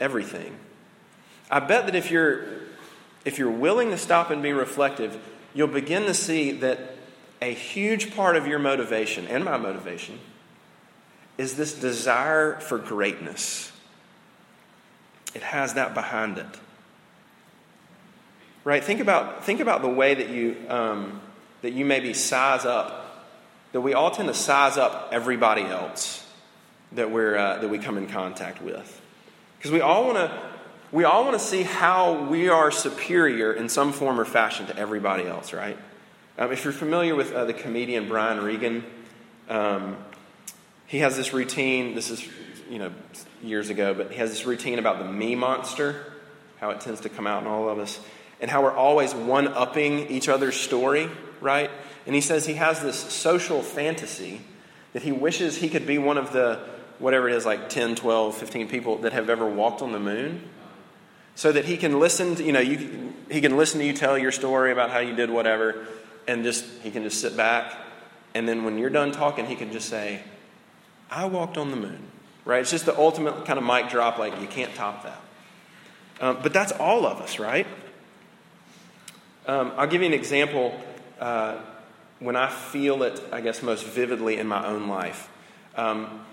everything. 0.00 0.56
I 1.50 1.60
bet 1.60 1.84
that 1.84 1.94
if 1.94 2.10
you're, 2.10 2.46
if 3.26 3.38
you're 3.38 3.50
willing 3.50 3.90
to 3.90 3.98
stop 3.98 4.30
and 4.30 4.42
be 4.42 4.52
reflective, 4.52 5.16
you'll 5.52 5.68
begin 5.68 6.04
to 6.04 6.14
see 6.14 6.52
that 6.52 6.96
a 7.42 7.52
huge 7.52 8.16
part 8.16 8.36
of 8.36 8.46
your 8.46 8.58
motivation 8.58 9.26
and 9.26 9.44
my 9.44 9.58
motivation 9.58 10.18
is 11.36 11.56
this 11.56 11.78
desire 11.78 12.58
for 12.60 12.78
greatness. 12.78 13.70
It 15.34 15.42
has 15.42 15.74
that 15.74 15.92
behind 15.92 16.38
it. 16.38 16.46
Right? 18.64 18.82
Think 18.82 19.00
about, 19.00 19.44
think 19.44 19.60
about 19.60 19.82
the 19.82 19.88
way 19.90 20.14
that 20.14 20.30
you, 20.30 20.56
um, 20.70 21.20
that 21.60 21.74
you 21.74 21.84
maybe 21.84 22.14
size 22.14 22.64
up, 22.64 23.03
that 23.74 23.80
we 23.80 23.92
all 23.92 24.12
tend 24.12 24.28
to 24.28 24.34
size 24.34 24.76
up 24.76 25.08
everybody 25.10 25.62
else 25.62 26.24
that, 26.92 27.10
we're, 27.10 27.36
uh, 27.36 27.58
that 27.58 27.68
we 27.68 27.76
come 27.76 27.98
in 27.98 28.06
contact 28.06 28.62
with. 28.62 29.02
Because 29.58 29.72
we 29.72 29.80
all 29.80 30.04
want 30.04 30.16
to. 30.16 30.42
We 30.92 31.02
all 31.02 31.24
want 31.24 31.36
to 31.36 31.44
see 31.44 31.64
how 31.64 32.26
we 32.26 32.48
are 32.48 32.70
superior 32.70 33.52
in 33.52 33.68
some 33.68 33.92
form 33.92 34.20
or 34.20 34.24
fashion 34.24 34.66
to 34.66 34.78
everybody 34.78 35.26
else, 35.26 35.52
right? 35.52 35.76
Um, 36.38 36.52
if 36.52 36.62
you're 36.62 36.72
familiar 36.72 37.16
with 37.16 37.32
uh, 37.32 37.46
the 37.46 37.52
comedian 37.52 38.06
Brian 38.06 38.40
Regan, 38.44 38.84
um, 39.48 39.96
he 40.86 40.98
has 40.98 41.16
this 41.16 41.32
routine. 41.32 41.96
This 41.96 42.10
is, 42.10 42.24
you 42.70 42.78
know, 42.78 42.92
years 43.42 43.70
ago, 43.70 43.92
but 43.92 44.12
he 44.12 44.18
has 44.18 44.30
this 44.30 44.46
routine 44.46 44.78
about 44.78 45.00
the 45.00 45.04
me 45.10 45.34
monster, 45.34 46.12
how 46.60 46.70
it 46.70 46.80
tends 46.80 47.00
to 47.00 47.08
come 47.08 47.26
out 47.26 47.42
in 47.42 47.48
all 47.48 47.68
of 47.68 47.80
us, 47.80 47.98
and 48.40 48.48
how 48.48 48.62
we're 48.62 48.76
always 48.76 49.12
one 49.12 49.48
upping 49.48 50.06
each 50.10 50.28
other's 50.28 50.54
story 50.54 51.10
right? 51.44 51.70
And 52.06 52.14
he 52.14 52.20
says 52.20 52.46
he 52.46 52.54
has 52.54 52.80
this 52.80 52.98
social 52.98 53.62
fantasy 53.62 54.40
that 54.92 55.02
he 55.02 55.12
wishes 55.12 55.56
he 55.56 55.68
could 55.68 55.86
be 55.86 55.98
one 55.98 56.18
of 56.18 56.32
the, 56.32 56.60
whatever 56.98 57.28
it 57.28 57.34
is, 57.34 57.46
like 57.46 57.68
10, 57.68 57.96
12, 57.96 58.36
15 58.36 58.68
people 58.68 58.98
that 58.98 59.12
have 59.12 59.28
ever 59.28 59.46
walked 59.46 59.82
on 59.82 59.92
the 59.92 60.00
moon. 60.00 60.48
So 61.34 61.50
that 61.50 61.64
he 61.64 61.76
can 61.76 61.98
listen 61.98 62.36
to, 62.36 62.44
you 62.44 62.52
know, 62.52 62.60
you, 62.60 63.12
he 63.28 63.40
can 63.40 63.56
listen 63.56 63.80
to 63.80 63.86
you 63.86 63.92
tell 63.92 64.16
your 64.16 64.30
story 64.30 64.70
about 64.70 64.90
how 64.90 65.00
you 65.00 65.16
did 65.16 65.30
whatever, 65.30 65.86
and 66.28 66.44
just, 66.44 66.64
he 66.82 66.92
can 66.92 67.02
just 67.02 67.20
sit 67.20 67.36
back. 67.36 67.74
And 68.34 68.48
then 68.48 68.64
when 68.64 68.78
you're 68.78 68.90
done 68.90 69.10
talking, 69.10 69.46
he 69.46 69.56
can 69.56 69.72
just 69.72 69.88
say, 69.88 70.22
I 71.10 71.26
walked 71.26 71.56
on 71.56 71.70
the 71.70 71.76
moon, 71.76 72.02
right? 72.44 72.60
It's 72.60 72.70
just 72.70 72.86
the 72.86 72.96
ultimate 72.96 73.46
kind 73.46 73.58
of 73.58 73.64
mic 73.64 73.88
drop, 73.88 74.18
like 74.18 74.40
you 74.40 74.46
can't 74.46 74.72
top 74.74 75.02
that. 75.02 75.20
Um, 76.20 76.38
but 76.42 76.52
that's 76.52 76.72
all 76.72 77.06
of 77.06 77.20
us, 77.20 77.40
right? 77.40 77.66
Um, 79.46 79.72
I'll 79.76 79.86
give 79.86 80.00
you 80.00 80.06
an 80.06 80.14
example 80.14 80.78
uh, 81.20 81.58
when 82.20 82.36
I 82.36 82.48
feel 82.48 83.02
it, 83.02 83.20
I 83.32 83.40
guess, 83.40 83.62
most 83.62 83.84
vividly 83.84 84.38
in 84.38 84.46
my 84.46 84.66
own 84.66 84.88
life. 84.88 85.28
Um, 85.76 86.24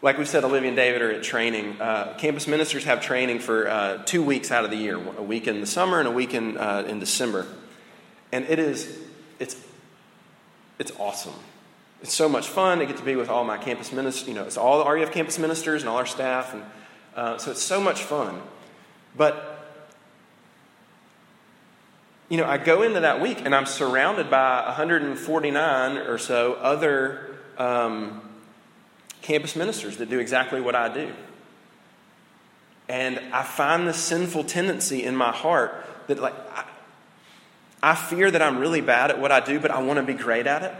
like 0.00 0.16
we 0.16 0.24
said, 0.24 0.44
Olivia 0.44 0.68
and 0.68 0.76
David 0.76 1.02
are 1.02 1.10
at 1.10 1.22
training. 1.22 1.80
Uh, 1.80 2.14
campus 2.18 2.46
ministers 2.46 2.84
have 2.84 3.00
training 3.00 3.40
for 3.40 3.68
uh, 3.68 4.02
two 4.04 4.22
weeks 4.22 4.52
out 4.52 4.64
of 4.64 4.70
the 4.70 4.76
year 4.76 4.96
a 4.96 5.22
week 5.22 5.48
in 5.48 5.60
the 5.60 5.66
summer 5.66 5.98
and 5.98 6.06
a 6.06 6.12
week 6.12 6.34
in, 6.34 6.56
uh, 6.56 6.84
in 6.86 7.00
December. 7.00 7.46
And 8.30 8.44
it 8.48 8.58
is, 8.58 8.98
it's, 9.38 9.56
it's 10.78 10.92
awesome. 10.98 11.34
It's 12.00 12.14
so 12.14 12.28
much 12.28 12.46
fun 12.46 12.78
to 12.78 12.86
get 12.86 12.96
to 12.98 13.02
be 13.02 13.16
with 13.16 13.28
all 13.28 13.44
my 13.44 13.58
campus 13.58 13.92
ministers. 13.92 14.28
You 14.28 14.34
know, 14.34 14.44
it's 14.44 14.56
all 14.56 14.84
the 14.84 14.90
RUF 14.90 15.10
campus 15.10 15.38
ministers 15.38 15.82
and 15.82 15.88
all 15.88 15.96
our 15.96 16.06
staff. 16.06 16.54
And 16.54 16.62
uh, 17.16 17.38
so 17.38 17.50
it's 17.50 17.62
so 17.62 17.80
much 17.80 18.02
fun. 18.02 18.40
But 19.16 19.57
you 22.28 22.36
know, 22.36 22.44
I 22.44 22.58
go 22.58 22.82
into 22.82 23.00
that 23.00 23.20
week 23.20 23.42
and 23.44 23.54
I'm 23.54 23.66
surrounded 23.66 24.30
by 24.30 24.64
149 24.66 25.96
or 25.98 26.18
so 26.18 26.54
other 26.54 27.36
um, 27.56 28.20
campus 29.22 29.56
ministers 29.56 29.96
that 29.96 30.10
do 30.10 30.18
exactly 30.18 30.60
what 30.60 30.74
I 30.74 30.92
do. 30.92 31.12
And 32.88 33.18
I 33.32 33.42
find 33.42 33.86
this 33.86 33.98
sinful 33.98 34.44
tendency 34.44 35.04
in 35.04 35.14
my 35.14 35.32
heart 35.32 35.84
that, 36.06 36.20
like, 36.20 36.34
I, 36.54 36.64
I 37.82 37.94
fear 37.94 38.30
that 38.30 38.40
I'm 38.40 38.58
really 38.58 38.80
bad 38.80 39.10
at 39.10 39.20
what 39.20 39.30
I 39.30 39.40
do, 39.40 39.60
but 39.60 39.70
I 39.70 39.82
want 39.82 39.98
to 39.98 40.02
be 40.02 40.14
great 40.14 40.46
at 40.46 40.62
it. 40.62 40.74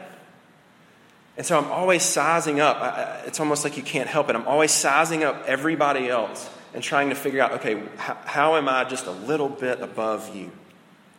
And 1.36 1.46
so 1.46 1.56
I'm 1.56 1.70
always 1.70 2.02
sizing 2.02 2.60
up. 2.60 2.78
I, 2.78 3.22
it's 3.26 3.40
almost 3.40 3.62
like 3.62 3.76
you 3.76 3.82
can't 3.82 4.08
help 4.08 4.28
it. 4.28 4.36
I'm 4.36 4.48
always 4.48 4.72
sizing 4.72 5.22
up 5.22 5.44
everybody 5.46 6.08
else 6.08 6.50
and 6.74 6.82
trying 6.82 7.10
to 7.10 7.14
figure 7.14 7.40
out 7.40 7.52
okay, 7.52 7.82
how, 7.96 8.16
how 8.24 8.56
am 8.56 8.68
I 8.68 8.84
just 8.84 9.06
a 9.06 9.12
little 9.12 9.48
bit 9.48 9.80
above 9.80 10.34
you? 10.34 10.50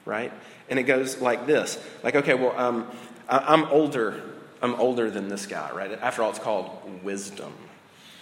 Right? 0.06 0.32
And 0.70 0.79
it 0.79 0.84
goes 0.84 1.22
like 1.22 1.46
this 1.48 1.79
like, 2.03 2.15
okay, 2.15 2.34
well, 2.34 2.58
um, 2.58 2.88
I, 3.27 3.39
I'm 3.39 3.65
older. 3.65 4.22
I'm 4.62 4.75
older 4.75 5.10
than 5.10 5.29
this 5.29 5.46
guy, 5.46 5.72
right? 5.72 5.91
After 5.91 6.22
all, 6.22 6.32
it's 6.32 6.39
called 6.39 6.70
wisdom, 7.03 7.53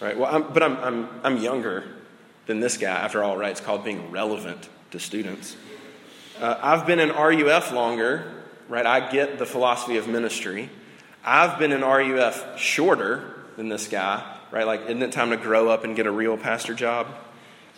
right? 0.00 0.16
Well, 0.16 0.32
I'm, 0.32 0.52
but 0.52 0.62
I'm, 0.62 0.76
I'm, 0.78 1.08
I'm 1.24 1.36
younger 1.38 1.84
than 2.46 2.60
this 2.60 2.76
guy. 2.76 2.94
After 2.94 3.24
all, 3.24 3.36
right? 3.36 3.50
It's 3.50 3.60
called 3.60 3.84
being 3.84 4.12
relevant 4.12 4.68
to 4.92 5.00
students. 5.00 5.56
Uh, 6.40 6.56
I've 6.62 6.86
been 6.86 7.00
in 7.00 7.10
RUF 7.10 7.72
longer, 7.72 8.32
right? 8.68 8.86
I 8.86 9.10
get 9.10 9.38
the 9.38 9.46
philosophy 9.46 9.96
of 9.96 10.06
ministry. 10.06 10.70
I've 11.24 11.58
been 11.58 11.72
in 11.72 11.80
RUF 11.82 12.58
shorter 12.58 13.34
than 13.56 13.68
this 13.68 13.88
guy, 13.88 14.22
right? 14.52 14.66
Like, 14.66 14.82
isn't 14.82 15.02
it 15.02 15.10
time 15.10 15.30
to 15.30 15.36
grow 15.36 15.68
up 15.68 15.82
and 15.82 15.96
get 15.96 16.06
a 16.06 16.12
real 16.12 16.36
pastor 16.36 16.74
job? 16.74 17.08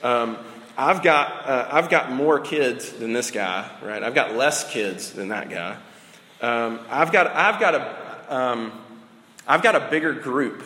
Um, 0.03 0.37
I've 0.77 1.03
got, 1.03 1.47
uh, 1.47 1.69
I've 1.71 1.89
got 1.89 2.11
more 2.11 2.41
kids 2.41 2.91
than 2.93 3.13
this 3.13 3.31
guy, 3.31 3.69
right? 3.83 4.03
I've 4.03 4.15
got 4.15 4.35
less 4.35 4.71
kids 4.71 5.13
than 5.13 5.29
that 5.29 5.51
guy. 5.51 5.77
Um, 6.41 6.81
I've, 6.89 7.13
got, 7.13 7.27
I've, 7.29 7.61
got 7.61 7.75
a, 7.75 8.35
um, 8.35 8.73
I've 9.47 9.63
got 9.63 9.75
a 9.77 9.91
bigger 9.91 10.13
group. 10.13 10.63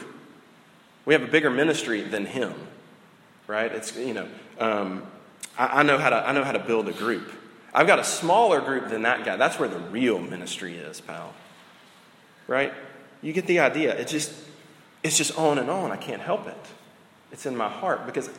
We 1.05 1.15
have 1.15 1.23
a 1.23 1.29
bigger 1.29 1.51
ministry 1.51 2.03
than 2.03 2.27
him, 2.27 2.55
right? 3.47 3.71
It's, 3.73 3.97
you 3.97 4.15
know, 4.15 4.29
um, 4.59 5.03
I, 5.59 5.81
I, 5.81 5.83
know 5.83 5.99
how 5.99 6.11
to, 6.11 6.17
I 6.17 6.33
know 6.33 6.45
how 6.45 6.53
to 6.53 6.61
build 6.61 6.89
a 6.89 6.93
group. 6.93 7.33
I've 7.75 7.87
got 7.89 7.99
a 7.99 8.05
smaller 8.05 8.61
group 8.61 8.89
than 8.89 9.03
that 9.03 9.25
guy. 9.25 9.37
That's 9.37 9.59
where 9.59 9.69
the 9.69 9.81
real 9.81 10.21
ministry 10.21 10.77
is, 10.77 11.01
pal. 11.01 11.35
Right? 12.47 12.73
You 13.21 13.33
get 13.33 13.47
the 13.47 13.61
idea. 13.61 13.97
It's 13.97 14.13
just, 14.13 14.33
it's 15.03 15.19
just 15.19 15.37
on 15.37 15.59
and 15.59 15.69
on. 15.69 15.91
I 15.91 15.97
can't 15.97 16.23
help 16.23 16.47
it. 16.47 16.57
It's 17.33 17.47
in 17.47 17.57
my 17.57 17.69
heart 17.69 18.07
because 18.07 18.31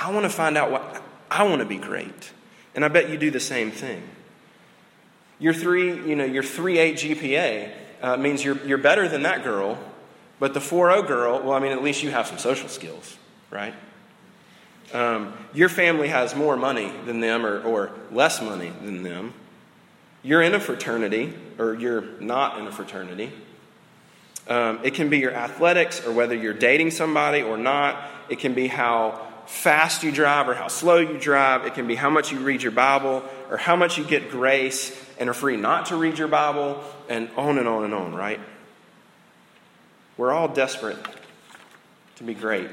I 0.00 0.10
want 0.10 0.24
to 0.24 0.30
find 0.30 0.56
out 0.56 0.70
what 0.70 1.02
I 1.30 1.44
want 1.44 1.60
to 1.60 1.66
be 1.66 1.76
great. 1.76 2.32
And 2.74 2.84
I 2.84 2.88
bet 2.88 3.10
you 3.10 3.18
do 3.18 3.30
the 3.30 3.40
same 3.40 3.70
thing. 3.70 4.02
Your 5.38 5.52
three, 5.52 5.88
you 6.08 6.16
know, 6.16 6.24
your 6.24 6.42
3.8 6.42 6.94
GPA 6.94 7.72
uh, 8.02 8.16
means 8.16 8.42
you're, 8.42 8.58
you're 8.66 8.78
better 8.78 9.08
than 9.08 9.22
that 9.22 9.44
girl, 9.44 9.78
but 10.38 10.54
the 10.54 10.60
4.0 10.60 11.06
girl, 11.06 11.40
well, 11.40 11.52
I 11.52 11.58
mean, 11.58 11.72
at 11.72 11.82
least 11.82 12.02
you 12.02 12.10
have 12.10 12.26
some 12.26 12.38
social 12.38 12.68
skills, 12.68 13.16
right? 13.50 13.74
Um, 14.92 15.32
your 15.52 15.68
family 15.68 16.08
has 16.08 16.34
more 16.34 16.56
money 16.56 16.92
than 17.04 17.20
them 17.20 17.44
or, 17.44 17.62
or 17.62 17.92
less 18.10 18.42
money 18.42 18.72
than 18.82 19.02
them. 19.02 19.34
You're 20.22 20.42
in 20.42 20.54
a 20.54 20.60
fraternity 20.60 21.32
or 21.58 21.74
you're 21.74 22.20
not 22.20 22.58
in 22.58 22.66
a 22.66 22.72
fraternity. 22.72 23.32
Um, 24.48 24.80
it 24.82 24.94
can 24.94 25.08
be 25.08 25.18
your 25.18 25.32
athletics 25.32 26.04
or 26.06 26.12
whether 26.12 26.34
you're 26.34 26.54
dating 26.54 26.90
somebody 26.90 27.42
or 27.42 27.56
not. 27.56 28.10
It 28.28 28.40
can 28.40 28.52
be 28.52 28.66
how 28.66 29.29
fast 29.50 30.04
you 30.04 30.12
drive 30.12 30.48
or 30.48 30.54
how 30.54 30.68
slow 30.68 30.98
you 30.98 31.18
drive. 31.18 31.66
It 31.66 31.74
can 31.74 31.86
be 31.86 31.96
how 31.96 32.08
much 32.08 32.32
you 32.32 32.38
read 32.38 32.62
your 32.62 32.72
Bible 32.72 33.22
or 33.50 33.56
how 33.56 33.76
much 33.76 33.98
you 33.98 34.04
get 34.04 34.30
grace 34.30 34.96
and 35.18 35.28
are 35.28 35.34
free 35.34 35.56
not 35.56 35.86
to 35.86 35.96
read 35.96 36.18
your 36.18 36.28
Bible 36.28 36.82
and 37.08 37.28
on 37.36 37.58
and 37.58 37.68
on 37.68 37.84
and 37.84 37.92
on, 37.92 38.14
right? 38.14 38.40
We're 40.16 40.32
all 40.32 40.48
desperate 40.48 40.98
to 42.16 42.24
be 42.24 42.32
great. 42.32 42.68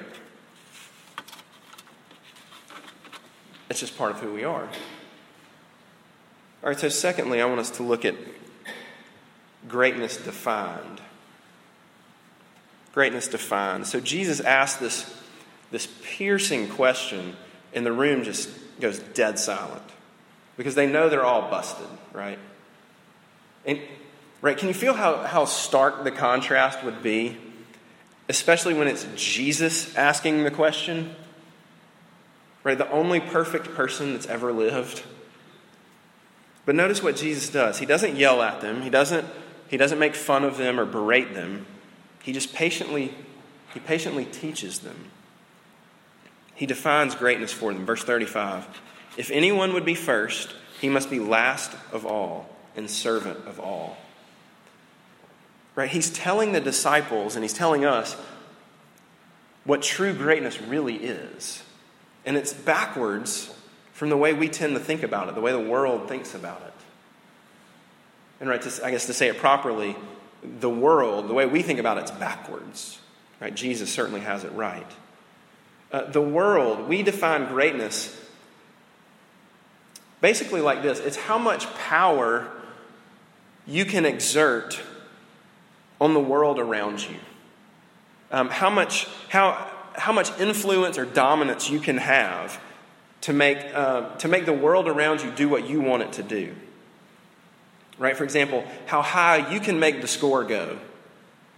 It's 3.69 3.79
just 3.79 3.97
part 3.97 4.11
of 4.11 4.19
who 4.19 4.31
we 4.31 4.43
are. 4.43 4.63
All 4.63 6.69
right, 6.69 6.79
so 6.79 6.89
secondly, 6.89 7.41
I 7.41 7.45
want 7.45 7.59
us 7.59 7.71
to 7.71 7.83
look 7.83 8.05
at 8.05 8.15
greatness 9.67 10.17
defined. 10.17 11.01
Greatness 12.93 13.27
defined. 13.27 13.87
So 13.87 13.99
Jesus 13.99 14.39
asked 14.39 14.79
this, 14.79 15.13
this 15.71 15.87
piercing 16.03 16.69
question, 16.69 17.35
and 17.73 17.85
the 17.85 17.91
room 17.91 18.23
just 18.23 18.49
goes 18.79 18.99
dead 18.99 19.39
silent 19.39 19.83
because 20.55 20.75
they 20.75 20.87
know 20.87 21.09
they're 21.09 21.25
all 21.25 21.49
busted, 21.49 21.87
right? 22.13 22.39
And, 23.65 23.79
right, 24.41 24.57
can 24.57 24.67
you 24.67 24.73
feel 24.73 24.93
how, 24.93 25.23
how 25.23 25.45
stark 25.45 26.03
the 26.03 26.11
contrast 26.11 26.83
would 26.83 27.03
be? 27.03 27.37
Especially 28.29 28.73
when 28.73 28.87
it's 28.87 29.07
Jesus 29.15 29.95
asking 29.95 30.43
the 30.43 30.51
question? 30.51 31.15
right? 32.67 32.77
The 32.77 32.91
only 32.91 33.21
perfect 33.21 33.73
person 33.75 34.11
that's 34.11 34.25
ever 34.25 34.51
lived. 34.51 35.01
But 36.65 36.75
notice 36.75 37.01
what 37.01 37.15
Jesus 37.15 37.47
does. 37.47 37.79
He 37.79 37.85
doesn't 37.85 38.17
yell 38.17 38.41
at 38.41 38.59
them. 38.59 38.81
He 38.81 38.89
doesn't, 38.89 39.25
he 39.69 39.77
doesn't 39.77 39.99
make 39.99 40.15
fun 40.15 40.43
of 40.43 40.57
them 40.57 40.77
or 40.77 40.83
berate 40.83 41.33
them. 41.33 41.65
He 42.21 42.33
just 42.33 42.53
patiently, 42.53 43.13
he 43.73 43.79
patiently 43.79 44.25
teaches 44.25 44.79
them. 44.79 45.11
He 46.57 46.65
defines 46.65 47.13
greatness 47.13 47.53
for 47.53 47.71
them. 47.71 47.85
Verse 47.85 48.03
35. 48.03 48.67
If 49.15 49.29
anyone 49.29 49.73
would 49.73 49.85
be 49.85 49.93
first, 49.93 50.55
he 50.81 50.89
must 50.89 51.09
be 51.09 51.19
last 51.19 51.71
of 51.91 52.03
all 52.05 52.49
and 52.75 52.89
servant 52.89 53.45
of 53.45 53.59
all. 53.59 53.95
Right? 55.75 55.89
He's 55.89 56.09
telling 56.09 56.53
the 56.53 56.59
disciples 56.59 57.35
and 57.35 57.43
he's 57.43 57.53
telling 57.53 57.85
us 57.85 58.17
what 59.65 59.83
true 59.83 60.13
greatness 60.13 60.59
really 60.59 60.95
is. 60.95 61.61
And 62.25 62.35
it's 62.35 62.53
backwards 62.53 63.53
from 63.93 64.09
the 64.09 64.17
way 64.17 64.33
we 64.33 64.49
tend 64.49 64.73
to 64.73 64.79
think 64.79 65.03
about 65.03 65.29
it, 65.29 65.35
the 65.35 65.41
way 65.41 65.51
the 65.51 65.59
world 65.59 66.09
thinks 66.09 66.33
about 66.33 66.63
it. 66.65 66.73
And 68.39 68.49
right, 68.49 68.61
to, 68.63 68.85
I 68.85 68.89
guess 68.89 69.05
to 69.05 69.13
say 69.13 69.27
it 69.27 69.37
properly, 69.37 69.95
the 70.41 70.69
world, 70.69 71.27
the 71.27 71.35
way 71.35 71.45
we 71.45 71.61
think 71.61 71.77
about 71.77 71.99
it's 71.99 72.11
backwards. 72.11 72.99
Right? 73.39 73.53
Jesus 73.53 73.91
certainly 73.91 74.21
has 74.21 74.43
it 74.43 74.51
right. 74.53 74.91
Uh, 75.91 76.03
the 76.09 76.21
world, 76.21 76.87
we 76.87 77.03
define 77.03 77.47
greatness 77.47 78.13
basically 80.21 80.61
like 80.61 80.81
this 80.81 80.99
it's 80.99 81.17
how 81.17 81.37
much 81.37 81.71
power 81.75 82.51
you 83.65 83.85
can 83.85 84.05
exert 84.05 84.81
on 85.99 86.13
the 86.13 86.19
world 86.19 86.59
around 86.59 87.01
you. 87.01 87.17
Um, 88.31 88.49
how 88.49 88.69
much, 88.69 89.07
how, 89.29 89.69
how 89.93 90.13
much 90.13 90.37
influence 90.39 90.97
or 90.97 91.05
dominance 91.05 91.69
you 91.69 91.79
can 91.79 91.97
have 91.97 92.61
to 93.21 93.33
make, 93.33 93.57
uh, 93.73 94.15
to 94.17 94.27
make 94.27 94.45
the 94.45 94.53
world 94.53 94.87
around 94.87 95.21
you 95.21 95.31
do 95.31 95.49
what 95.49 95.67
you 95.67 95.81
want 95.81 96.03
it 96.03 96.13
to 96.13 96.23
do. 96.23 96.55
Right? 97.97 98.15
For 98.15 98.23
example, 98.23 98.63
how 98.85 99.01
high 99.01 99.51
you 99.51 99.59
can 99.59 99.79
make 99.79 100.01
the 100.01 100.07
score 100.07 100.43
go, 100.43 100.77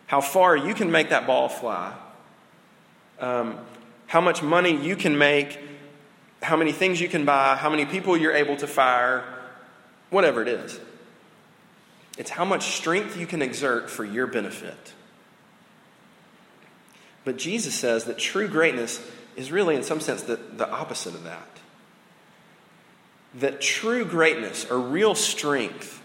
how 0.08 0.22
far 0.22 0.56
you 0.56 0.74
can 0.74 0.90
make 0.90 1.10
that 1.10 1.28
ball 1.28 1.50
fly, 1.50 1.94
um, 3.20 3.58
how 4.10 4.20
much 4.20 4.42
money 4.42 4.76
you 4.76 4.96
can 4.96 5.20
make, 5.20 5.60
how 6.42 6.58
many 6.58 6.72
things 6.72 7.00
you 7.00 7.08
can 7.08 7.26
buy, 7.26 7.56
how 7.56 7.70
many 7.70 7.86
people 7.86 8.18
you're 8.18 8.34
able 8.34 8.56
to 8.56 8.66
fire, 8.66 9.24
whatever 10.10 10.42
it 10.42 10.48
is. 10.48 10.80
It's 12.18 12.32
how 12.32 12.44
much 12.44 12.76
strength 12.76 13.18
you 13.18 13.28
can 13.28 13.44
exert 13.44 13.88
for 13.88 14.04
your 14.04 14.26
benefit. 14.26 14.94
But 17.24 17.38
Jesus 17.38 17.76
says 17.76 18.06
that 18.06 18.18
true 18.18 18.48
greatness 18.48 19.00
is 19.36 19.52
really, 19.52 19.76
in 19.76 19.84
some 19.84 20.00
sense, 20.00 20.24
the, 20.24 20.38
the 20.38 20.68
opposite 20.68 21.14
of 21.14 21.26
that. 21.26 21.60
That 23.36 23.62
true 23.62 24.06
greatness 24.06 24.66
or 24.72 24.80
real 24.80 25.14
strength 25.14 26.02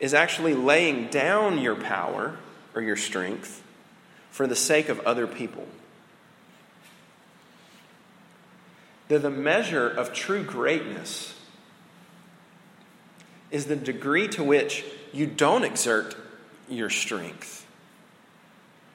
is 0.00 0.14
actually 0.14 0.54
laying 0.54 1.08
down 1.08 1.58
your 1.58 1.76
power 1.76 2.38
or 2.74 2.80
your 2.80 2.96
strength 2.96 3.62
for 4.30 4.46
the 4.46 4.56
sake 4.56 4.88
of 4.88 5.00
other 5.00 5.26
people. 5.26 5.66
That 9.08 9.22
the 9.22 9.30
measure 9.30 9.88
of 9.88 10.12
true 10.12 10.42
greatness 10.42 11.34
is 13.50 13.66
the 13.66 13.76
degree 13.76 14.28
to 14.28 14.44
which 14.44 14.84
you 15.12 15.26
don't 15.26 15.64
exert 15.64 16.14
your 16.68 16.90
strength 16.90 17.58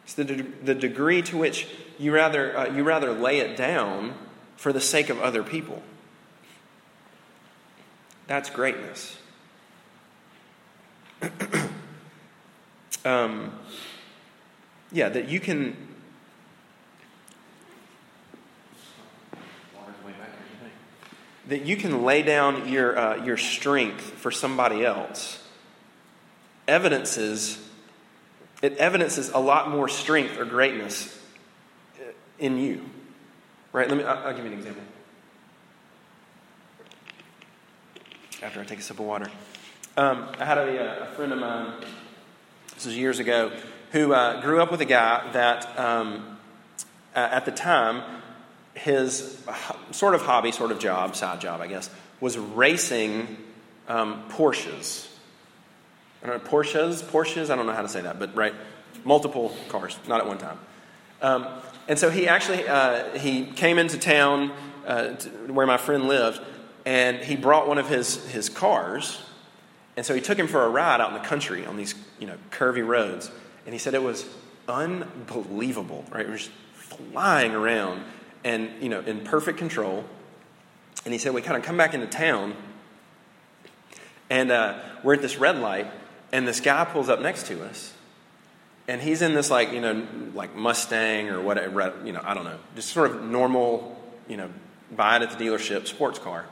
it's 0.03 0.13
the, 0.13 0.25
de- 0.25 0.43
the 0.63 0.75
degree 0.75 1.21
to 1.23 1.37
which 1.37 1.67
you 1.97 2.13
rather, 2.13 2.55
uh, 2.55 2.65
you 2.67 2.83
rather 2.83 3.11
lay 3.13 3.39
it 3.39 3.55
down 3.55 4.13
for 4.57 4.73
the 4.73 4.81
sake 4.81 5.09
of 5.09 5.19
other 5.19 5.43
people. 5.43 5.81
That's 8.27 8.49
greatness. 8.49 9.17
um, 13.05 13.57
yeah, 14.91 15.09
that 15.09 15.29
you 15.29 15.39
can. 15.39 15.75
That 21.47 21.65
you 21.65 21.75
can 21.75 22.03
lay 22.03 22.21
down 22.21 22.69
your, 22.69 22.97
uh, 22.97 23.23
your 23.23 23.37
strength 23.37 24.01
for 24.01 24.31
somebody 24.31 24.85
else 24.85 25.39
evidences 26.67 27.59
it 28.63 28.77
evidences 28.77 29.29
a 29.29 29.39
lot 29.39 29.69
more 29.69 29.89
strength 29.89 30.39
or 30.39 30.45
greatness 30.45 31.19
in 32.39 32.57
you. 32.57 32.89
Right? 33.73 33.89
Let 33.89 33.97
me, 33.97 34.05
I'll, 34.05 34.33
give 34.33 34.45
you 34.45 34.51
an 34.53 34.57
example. 34.57 34.83
After 38.41 38.61
I 38.61 38.63
take 38.63 38.79
a 38.79 38.81
sip 38.81 38.99
of 38.99 39.05
water. 39.05 39.29
Um, 39.97 40.29
I 40.39 40.45
had 40.45 40.57
a, 40.57 41.09
a, 41.09 41.13
friend 41.15 41.33
of 41.33 41.39
mine, 41.39 41.73
this 42.73 42.85
was 42.85 42.97
years 42.97 43.19
ago, 43.19 43.51
who 43.91 44.13
uh, 44.13 44.39
grew 44.41 44.61
up 44.61 44.71
with 44.71 44.79
a 44.79 44.85
guy 44.85 45.29
that 45.33 45.77
um, 45.77 46.37
at 47.13 47.43
the 47.43 47.51
time, 47.51 48.01
his 48.73 49.41
sort 49.91 50.15
of 50.15 50.21
hobby, 50.21 50.51
sort 50.51 50.71
of 50.71 50.79
job, 50.79 51.15
side 51.15 51.41
job, 51.41 51.61
I 51.61 51.67
guess, 51.67 51.89
was 52.19 52.37
racing 52.37 53.37
um, 53.87 54.23
Porsches. 54.29 55.07
I 56.23 56.27
don't 56.27 56.43
know, 56.43 56.49
Porsches, 56.49 57.03
Porsches, 57.03 57.49
I 57.49 57.55
don't 57.55 57.65
know 57.65 57.73
how 57.73 57.81
to 57.81 57.89
say 57.89 58.01
that, 58.01 58.17
but 58.19 58.35
right, 58.35 58.53
multiple 59.03 59.55
cars, 59.69 59.97
not 60.07 60.21
at 60.21 60.27
one 60.27 60.37
time. 60.37 60.57
Um, 61.21 61.47
and 61.87 61.99
so 61.99 62.09
he 62.09 62.27
actually, 62.27 62.67
uh, 62.67 63.17
he 63.17 63.45
came 63.45 63.77
into 63.77 63.97
town 63.97 64.51
uh, 64.87 65.15
to 65.15 65.29
where 65.51 65.67
my 65.67 65.77
friend 65.77 66.07
lived, 66.07 66.41
and 66.85 67.17
he 67.17 67.35
brought 67.35 67.67
one 67.67 67.77
of 67.77 67.87
his, 67.87 68.25
his 68.29 68.49
cars, 68.49 69.21
and 69.95 70.05
so 70.05 70.15
he 70.15 70.21
took 70.21 70.39
him 70.39 70.47
for 70.47 70.63
a 70.63 70.69
ride 70.69 71.01
out 71.01 71.09
in 71.09 71.21
the 71.21 71.27
country 71.27 71.65
on 71.65 71.77
these, 71.77 71.93
you 72.19 72.27
know, 72.27 72.37
curvy 72.51 72.85
roads, 72.85 73.29
and 73.65 73.73
he 73.73 73.79
said 73.79 73.93
it 73.93 74.01
was 74.01 74.25
unbelievable, 74.67 76.05
right? 76.11 76.25
It 76.25 76.29
was 76.29 76.47
just 76.47 76.51
flying 76.73 77.53
around 77.53 78.01
and, 78.43 78.71
you 78.81 78.89
know, 78.89 79.01
in 79.01 79.21
perfect 79.21 79.57
control. 79.57 80.03
And 81.05 81.13
he 81.13 81.19
said, 81.19 81.33
we 81.33 81.41
kind 81.41 81.57
of 81.57 81.63
come 81.63 81.77
back 81.77 81.93
into 81.93 82.07
town, 82.07 82.55
and 84.29 84.51
uh, 84.51 84.79
we're 85.03 85.15
at 85.15 85.21
this 85.21 85.37
red 85.37 85.59
light, 85.59 85.87
and 86.31 86.47
this 86.47 86.59
guy 86.59 86.85
pulls 86.85 87.09
up 87.09 87.21
next 87.21 87.47
to 87.47 87.63
us, 87.63 87.93
and 88.87 89.01
he's 89.01 89.21
in 89.21 89.33
this 89.33 89.49
like 89.49 89.71
you 89.71 89.81
know 89.81 90.05
like 90.33 90.55
Mustang 90.55 91.29
or 91.29 91.41
whatever 91.41 91.93
you 92.03 92.11
know 92.11 92.21
I 92.23 92.33
don't 92.33 92.43
know 92.43 92.57
just 92.75 92.89
sort 92.89 93.11
of 93.11 93.23
normal 93.23 94.01
you 94.27 94.37
know 94.37 94.49
buy 94.91 95.17
it 95.17 95.21
at 95.21 95.37
the 95.37 95.45
dealership 95.45 95.87
sports 95.87 96.19
car, 96.19 96.45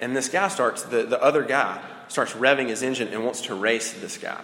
and 0.00 0.16
this 0.16 0.28
guy 0.28 0.48
starts 0.48 0.84
the 0.84 1.02
the 1.02 1.20
other 1.22 1.42
guy 1.42 1.82
starts 2.08 2.32
revving 2.32 2.68
his 2.68 2.82
engine 2.82 3.08
and 3.08 3.24
wants 3.24 3.42
to 3.42 3.54
race 3.54 3.92
this 3.94 4.18
guy. 4.18 4.40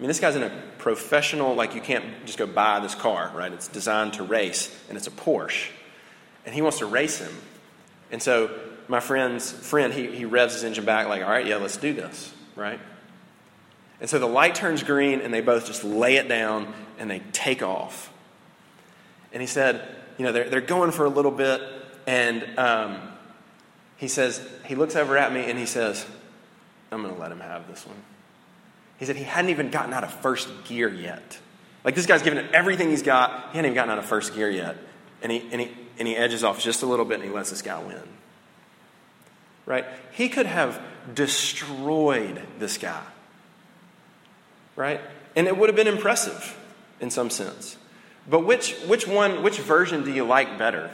I 0.00 0.02
mean, 0.02 0.08
this 0.08 0.18
guy's 0.18 0.34
in 0.34 0.42
a 0.42 0.62
professional, 0.78 1.54
like, 1.54 1.74
you 1.74 1.82
can't 1.82 2.06
just 2.24 2.38
go 2.38 2.46
buy 2.46 2.80
this 2.80 2.94
car, 2.94 3.30
right? 3.34 3.52
It's 3.52 3.68
designed 3.68 4.14
to 4.14 4.22
race, 4.22 4.74
and 4.88 4.96
it's 4.96 5.06
a 5.06 5.10
Porsche. 5.10 5.68
And 6.46 6.54
he 6.54 6.62
wants 6.62 6.78
to 6.78 6.86
race 6.86 7.18
him. 7.18 7.36
And 8.10 8.22
so 8.22 8.50
my 8.88 9.00
friend's 9.00 9.52
friend, 9.52 9.92
he, 9.92 10.06
he 10.06 10.24
revs 10.24 10.54
his 10.54 10.64
engine 10.64 10.86
back, 10.86 11.06
like, 11.06 11.22
all 11.22 11.28
right, 11.28 11.46
yeah, 11.46 11.56
let's 11.56 11.76
do 11.76 11.92
this, 11.92 12.32
right? 12.56 12.80
And 14.00 14.08
so 14.08 14.18
the 14.18 14.26
light 14.26 14.54
turns 14.54 14.82
green, 14.82 15.20
and 15.20 15.34
they 15.34 15.42
both 15.42 15.66
just 15.66 15.84
lay 15.84 16.16
it 16.16 16.28
down 16.28 16.72
and 16.98 17.10
they 17.10 17.18
take 17.32 17.62
off. 17.62 18.10
And 19.34 19.42
he 19.42 19.46
said, 19.46 19.86
you 20.16 20.24
know, 20.24 20.32
they're, 20.32 20.48
they're 20.48 20.62
going 20.62 20.92
for 20.92 21.04
a 21.04 21.10
little 21.10 21.30
bit, 21.30 21.60
and 22.06 22.58
um, 22.58 23.02
he 23.98 24.08
says, 24.08 24.40
he 24.64 24.76
looks 24.76 24.96
over 24.96 25.18
at 25.18 25.30
me 25.30 25.44
and 25.50 25.58
he 25.58 25.66
says, 25.66 26.06
I'm 26.90 27.02
going 27.02 27.14
to 27.14 27.20
let 27.20 27.30
him 27.30 27.40
have 27.40 27.68
this 27.68 27.86
one. 27.86 27.96
He 29.00 29.06
said 29.06 29.16
he 29.16 29.24
hadn't 29.24 29.50
even 29.50 29.70
gotten 29.70 29.94
out 29.94 30.04
of 30.04 30.12
first 30.12 30.48
gear 30.64 30.88
yet. 30.88 31.38
Like 31.84 31.94
this 31.94 32.04
guy's 32.04 32.22
given 32.22 32.38
it 32.38 32.52
everything 32.52 32.90
he's 32.90 33.02
got. 33.02 33.50
He 33.50 33.56
hadn't 33.56 33.64
even 33.64 33.74
gotten 33.74 33.90
out 33.90 33.98
of 33.98 34.04
first 34.04 34.34
gear 34.34 34.50
yet. 34.50 34.76
And 35.22 35.32
he, 35.32 35.48
and 35.50 35.60
he, 35.60 35.70
and 35.98 36.06
he 36.06 36.14
edges 36.14 36.44
off 36.44 36.60
just 36.60 36.82
a 36.82 36.86
little 36.86 37.06
bit 37.06 37.14
and 37.14 37.24
he 37.24 37.30
lets 37.30 37.48
this 37.48 37.62
guy 37.62 37.82
win. 37.82 38.02
Right? 39.64 39.86
He 40.12 40.28
could 40.28 40.44
have 40.44 40.80
destroyed 41.14 42.42
this 42.58 42.76
guy. 42.76 43.02
Right? 44.76 45.00
And 45.34 45.46
it 45.46 45.56
would 45.56 45.70
have 45.70 45.76
been 45.76 45.88
impressive 45.88 46.58
in 47.00 47.10
some 47.10 47.30
sense. 47.30 47.78
But 48.28 48.40
which, 48.46 48.74
which 48.80 49.08
one, 49.08 49.42
which 49.42 49.58
version 49.58 50.04
do 50.04 50.12
you 50.12 50.24
like 50.24 50.58
better? 50.58 50.90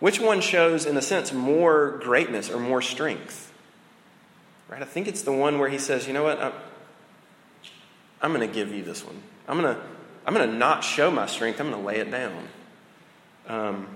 Which 0.00 0.20
one 0.20 0.40
shows, 0.40 0.86
in 0.86 0.96
a 0.96 1.02
sense, 1.02 1.34
more 1.34 1.98
greatness 2.02 2.50
or 2.50 2.58
more 2.58 2.80
strength? 2.80 3.52
Right? 4.68 4.80
I 4.80 4.86
think 4.86 5.06
it's 5.06 5.22
the 5.22 5.32
one 5.32 5.58
where 5.58 5.68
he 5.68 5.78
says, 5.78 6.06
you 6.06 6.14
know 6.14 6.22
what? 6.22 6.40
I'm, 6.40 6.52
I'm 8.20 8.32
going 8.32 8.46
to 8.46 8.54
give 8.54 8.72
you 8.72 8.82
this 8.82 9.04
one. 9.04 9.20
I'm 9.48 9.60
going 9.60 9.74
to, 9.74 9.80
I'm 10.26 10.34
going 10.34 10.48
to 10.48 10.56
not 10.56 10.82
show 10.82 11.10
my 11.10 11.26
strength. 11.26 11.60
I'm 11.60 11.70
going 11.70 11.80
to 11.80 11.86
lay 11.86 11.98
it 11.98 12.10
down. 12.10 12.48
Um, 13.48 13.88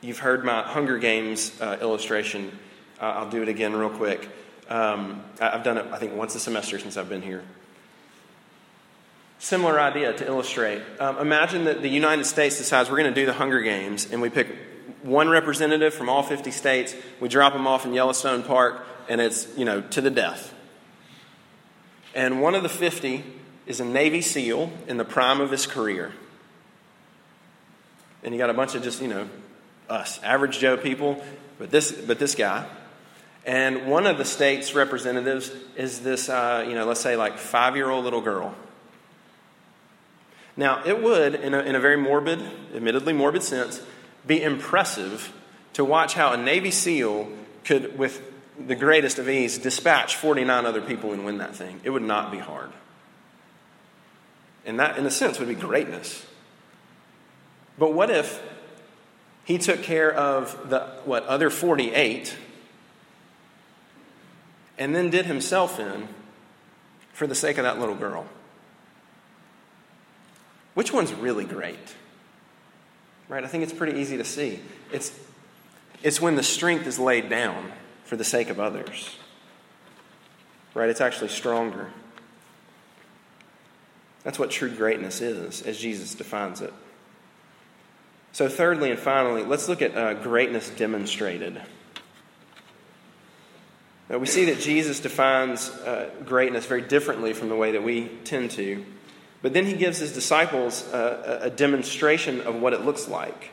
you've 0.00 0.18
heard 0.18 0.44
my 0.44 0.62
Hunger 0.62 0.98
Games 0.98 1.58
uh, 1.60 1.78
illustration. 1.80 2.56
Uh, 3.00 3.06
I'll 3.06 3.30
do 3.30 3.42
it 3.42 3.48
again 3.48 3.74
real 3.74 3.90
quick. 3.90 4.28
Um, 4.68 5.22
I've 5.40 5.64
done 5.64 5.78
it, 5.78 5.86
I 5.90 5.98
think, 5.98 6.14
once 6.14 6.34
a 6.34 6.40
semester 6.40 6.78
since 6.78 6.96
I've 6.96 7.08
been 7.08 7.22
here. 7.22 7.42
Similar 9.40 9.80
idea 9.80 10.12
to 10.12 10.26
illustrate. 10.26 10.82
Um, 11.00 11.18
imagine 11.18 11.64
that 11.64 11.82
the 11.82 11.88
United 11.88 12.24
States 12.24 12.58
decides 12.58 12.90
we're 12.90 12.98
going 12.98 13.12
to 13.12 13.20
do 13.20 13.26
the 13.26 13.32
Hunger 13.32 13.62
Games, 13.62 14.06
and 14.12 14.22
we 14.22 14.30
pick 14.30 14.48
one 15.02 15.28
representative 15.28 15.94
from 15.94 16.08
all 16.08 16.22
50 16.22 16.50
states. 16.50 16.94
We 17.20 17.28
drop 17.28 17.52
them 17.52 17.66
off 17.66 17.84
in 17.84 17.94
Yellowstone 17.94 18.42
Park, 18.42 18.86
and 19.08 19.20
it's, 19.20 19.48
you 19.56 19.64
know, 19.64 19.80
to 19.80 20.00
the 20.00 20.10
death. 20.10 20.54
And 22.14 22.40
one 22.40 22.54
of 22.54 22.62
the 22.62 22.68
50 22.68 23.24
is 23.66 23.80
a 23.80 23.84
Navy 23.84 24.20
SEAL 24.20 24.70
in 24.88 24.96
the 24.96 25.04
prime 25.04 25.40
of 25.40 25.50
his 25.50 25.66
career. 25.66 26.12
And 28.22 28.34
you 28.34 28.38
got 28.38 28.50
a 28.50 28.54
bunch 28.54 28.74
of 28.74 28.82
just, 28.82 29.00
you 29.00 29.08
know, 29.08 29.28
us, 29.88 30.20
average 30.22 30.58
Joe 30.58 30.76
people, 30.76 31.22
but 31.58 31.70
this, 31.70 31.92
but 31.92 32.18
this 32.18 32.34
guy. 32.34 32.66
And 33.46 33.86
one 33.86 34.06
of 34.06 34.18
the 34.18 34.24
state's 34.24 34.74
representatives 34.74 35.50
is 35.76 36.00
this, 36.00 36.28
uh, 36.28 36.64
you 36.68 36.74
know, 36.74 36.84
let's 36.84 37.00
say 37.00 37.16
like 37.16 37.38
five 37.38 37.76
year 37.76 37.88
old 37.88 38.04
little 38.04 38.20
girl. 38.20 38.54
Now, 40.56 40.82
it 40.84 41.02
would, 41.02 41.36
in 41.36 41.54
a, 41.54 41.60
in 41.60 41.74
a 41.74 41.80
very 41.80 41.96
morbid, 41.96 42.40
admittedly 42.74 43.12
morbid 43.12 43.42
sense, 43.42 43.80
be 44.26 44.42
impressive 44.42 45.32
to 45.72 45.84
watch 45.84 46.14
how 46.14 46.32
a 46.32 46.36
Navy 46.36 46.70
SEAL 46.70 47.28
could, 47.64 47.96
with 47.98 48.29
the 48.66 48.74
greatest 48.74 49.18
of 49.18 49.28
ease, 49.28 49.58
dispatch 49.58 50.16
49 50.16 50.66
other 50.66 50.80
people 50.80 51.12
and 51.12 51.24
win 51.24 51.38
that 51.38 51.54
thing. 51.54 51.80
It 51.84 51.90
would 51.90 52.02
not 52.02 52.30
be 52.30 52.38
hard. 52.38 52.70
And 54.66 54.78
that, 54.78 54.98
in 54.98 55.06
a 55.06 55.10
sense, 55.10 55.38
would 55.38 55.48
be 55.48 55.54
greatness. 55.54 56.26
But 57.78 57.94
what 57.94 58.10
if 58.10 58.42
he 59.44 59.58
took 59.58 59.82
care 59.82 60.12
of 60.12 60.68
the, 60.68 60.80
what, 61.04 61.24
other 61.24 61.50
48 61.50 62.36
and 64.78 64.94
then 64.94 65.10
did 65.10 65.26
himself 65.26 65.80
in 65.80 66.08
for 67.12 67.26
the 67.26 67.34
sake 67.34 67.58
of 67.58 67.64
that 67.64 67.78
little 67.78 67.94
girl? 67.94 68.26
Which 70.74 70.92
one's 70.92 71.12
really 71.12 71.44
great? 71.44 71.96
Right? 73.28 73.44
I 73.44 73.46
think 73.46 73.62
it's 73.62 73.72
pretty 73.72 73.98
easy 73.98 74.16
to 74.18 74.24
see. 74.24 74.60
It's, 74.92 75.18
it's 76.02 76.20
when 76.20 76.36
the 76.36 76.42
strength 76.42 76.86
is 76.86 76.98
laid 76.98 77.28
down 77.28 77.72
for 78.10 78.16
the 78.16 78.24
sake 78.24 78.50
of 78.50 78.58
others. 78.58 79.16
Right? 80.74 80.90
It's 80.90 81.00
actually 81.00 81.28
stronger. 81.28 81.90
That's 84.24 84.36
what 84.36 84.50
true 84.50 84.68
greatness 84.68 85.20
is, 85.20 85.62
as 85.62 85.78
Jesus 85.78 86.16
defines 86.16 86.60
it. 86.60 86.74
So, 88.32 88.48
thirdly 88.48 88.90
and 88.90 88.98
finally, 88.98 89.44
let's 89.44 89.68
look 89.68 89.80
at 89.80 89.96
uh, 89.96 90.14
greatness 90.14 90.68
demonstrated. 90.70 91.62
Now, 94.08 94.18
we 94.18 94.26
see 94.26 94.46
that 94.46 94.58
Jesus 94.58 94.98
defines 94.98 95.70
uh, 95.70 96.10
greatness 96.24 96.66
very 96.66 96.82
differently 96.82 97.32
from 97.32 97.48
the 97.48 97.54
way 97.54 97.70
that 97.72 97.84
we 97.84 98.08
tend 98.24 98.50
to. 98.52 98.84
But 99.40 99.52
then 99.52 99.66
he 99.66 99.74
gives 99.74 99.98
his 99.98 100.12
disciples 100.12 100.82
uh, 100.92 101.38
a 101.42 101.50
demonstration 101.50 102.40
of 102.40 102.56
what 102.56 102.72
it 102.72 102.80
looks 102.84 103.06
like, 103.06 103.50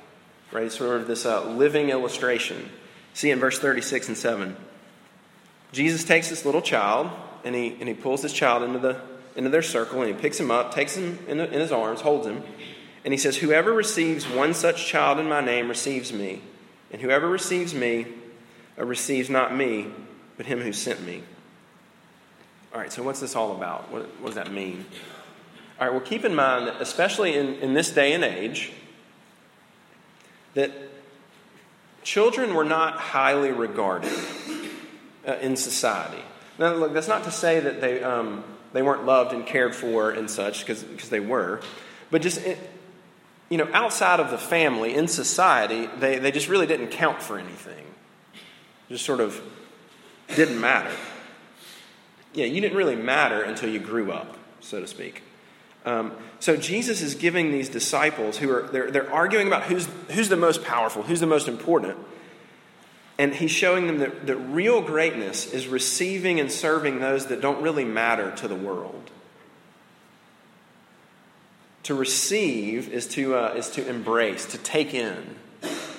right? 0.52 0.72
Sort 0.72 1.00
of 1.00 1.08
this 1.08 1.28
uh, 1.28 1.48
living 1.48 1.92
illustration. 1.92 2.72
See 3.18 3.32
in 3.32 3.40
verse 3.40 3.58
36 3.58 4.10
and 4.10 4.16
7. 4.16 4.56
Jesus 5.72 6.04
takes 6.04 6.30
this 6.30 6.46
little 6.46 6.62
child 6.62 7.10
and 7.44 7.56
he, 7.56 7.76
and 7.80 7.88
he 7.88 7.96
pulls 7.96 8.22
this 8.22 8.32
child 8.32 8.62
into, 8.62 8.78
the, 8.78 9.02
into 9.36 9.50
their 9.50 9.64
circle 9.64 10.04
and 10.04 10.14
he 10.14 10.22
picks 10.22 10.40
him 10.40 10.52
up, 10.52 10.72
takes 10.72 10.96
him 10.96 11.18
in, 11.28 11.40
the, 11.40 11.46
in 11.46 11.60
his 11.60 11.72
arms, 11.72 12.02
holds 12.02 12.28
him, 12.28 12.44
and 13.04 13.12
he 13.12 13.18
says, 13.18 13.38
Whoever 13.38 13.74
receives 13.74 14.30
one 14.30 14.54
such 14.54 14.86
child 14.86 15.18
in 15.18 15.28
my 15.28 15.42
name 15.42 15.68
receives 15.68 16.14
me, 16.14 16.44
and 16.92 17.02
whoever 17.02 17.28
receives 17.28 17.74
me 17.74 18.06
uh, 18.78 18.86
receives 18.86 19.32
not 19.32 19.56
me, 19.56 19.88
but 20.38 20.46
him 20.46 20.62
who 20.62 20.72
sent 20.72 21.04
me. 21.04 21.24
All 22.72 22.80
right, 22.80 22.94
so 22.94 23.02
what's 23.02 23.20
this 23.20 23.36
all 23.36 23.56
about? 23.56 23.92
What, 23.92 24.04
what 24.20 24.28
does 24.28 24.36
that 24.36 24.52
mean? 24.52 24.86
All 25.80 25.88
right, 25.88 25.92
well, 25.92 26.06
keep 26.06 26.24
in 26.24 26.36
mind 26.36 26.68
that, 26.68 26.80
especially 26.80 27.36
in, 27.36 27.56
in 27.56 27.74
this 27.74 27.90
day 27.90 28.14
and 28.14 28.24
age, 28.24 28.74
that 30.54 30.72
children 32.08 32.56
were 32.56 32.64
not 32.64 32.98
highly 32.98 33.52
regarded 33.52 34.18
uh, 35.28 35.34
in 35.42 35.58
society. 35.58 36.24
Now, 36.58 36.74
look, 36.74 36.94
that's 36.94 37.10
not 37.10 37.26
to 37.26 37.32
say 37.32 37.60
that 37.60 37.82
they, 37.82 38.02
um, 38.02 38.46
they 38.72 38.82
weren't 38.82 39.06
loved 39.06 39.34
and 39.34 39.46
cared 39.46 39.76
for 39.76 40.12
and 40.12 40.32
such, 40.32 40.66
because 40.66 41.10
they 41.10 41.20
were. 41.20 41.60
But 42.10 42.22
just, 42.22 42.40
you 43.50 43.58
know, 43.58 43.68
outside 43.74 44.22
of 44.22 44.32
the 44.32 44.38
family, 44.38 44.96
in 44.96 45.10
society, 45.10 45.90
they, 46.00 46.18
they 46.18 46.32
just 46.32 46.48
really 46.48 46.66
didn't 46.66 46.92
count 46.92 47.22
for 47.22 47.38
anything. 47.38 47.86
Just 48.88 49.04
sort 49.04 49.20
of 49.20 49.42
didn't 50.34 50.62
matter. 50.62 50.96
Yeah, 52.34 52.46
you 52.46 52.62
didn't 52.62 52.78
really 52.78 52.96
matter 52.96 53.44
until 53.44 53.70
you 53.70 53.80
grew 53.80 54.14
up, 54.14 54.38
so 54.62 54.80
to 54.80 54.88
speak. 54.88 55.24
Um, 55.88 56.12
so 56.42 56.58
Jesus 56.58 57.02
is 57.02 57.16
giving 57.16 57.54
these 57.54 57.70
disciples 57.70 58.38
who 58.38 58.52
are 58.52 58.64
they're, 58.64 58.92
they're 58.92 59.14
arguing 59.14 59.48
about 59.48 59.64
who's 59.64 59.88
who's 60.10 60.28
the 60.28 60.36
most 60.36 60.66
powerful, 60.66 61.04
who's 61.04 61.22
the 61.22 61.28
most 61.28 61.48
important, 61.48 61.98
and 63.18 63.34
he's 63.34 63.52
showing 63.52 63.88
them 63.88 64.00
that, 64.00 64.28
that 64.28 64.36
real 64.36 64.82
greatness 64.82 65.54
is 65.54 65.66
receiving 65.66 66.42
and 66.42 66.52
serving 66.52 67.00
those 67.00 67.28
that 67.28 67.40
don't 67.40 67.62
really 67.62 67.86
matter 67.86 68.32
to 68.32 68.50
the 68.50 68.56
world. 68.56 69.12
To 71.84 71.96
receive 71.96 72.90
is 72.90 73.08
to 73.10 73.36
uh, 73.36 73.54
is 73.56 73.70
to 73.72 73.88
embrace, 73.88 74.46
to 74.48 74.58
take 74.58 74.94
in, 74.94 75.38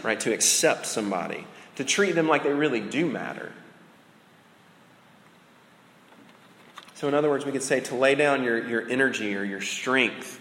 right? 0.02 0.20
To 0.20 0.34
accept 0.34 0.84
somebody, 0.84 1.46
to 1.76 1.84
treat 1.84 2.12
them 2.12 2.28
like 2.28 2.42
they 2.42 2.52
really 2.52 2.80
do 2.80 3.06
matter. 3.06 3.52
So, 6.98 7.06
in 7.06 7.14
other 7.14 7.30
words, 7.30 7.46
we 7.46 7.52
could 7.52 7.62
say 7.62 7.78
to 7.78 7.94
lay 7.94 8.16
down 8.16 8.42
your, 8.42 8.66
your 8.66 8.88
energy 8.88 9.36
or 9.36 9.44
your 9.44 9.60
strength 9.60 10.40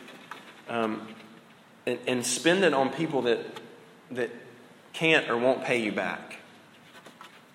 um, 0.67 1.07
and, 1.85 1.99
and 2.07 2.25
spend 2.25 2.63
it 2.63 2.73
on 2.73 2.89
people 2.89 3.21
that, 3.21 3.45
that 4.09 4.31
can't 4.91 5.29
or 5.29 5.37
won't 5.37 5.63
pay 5.63 5.83
you 5.83 5.91
back. 5.91 6.39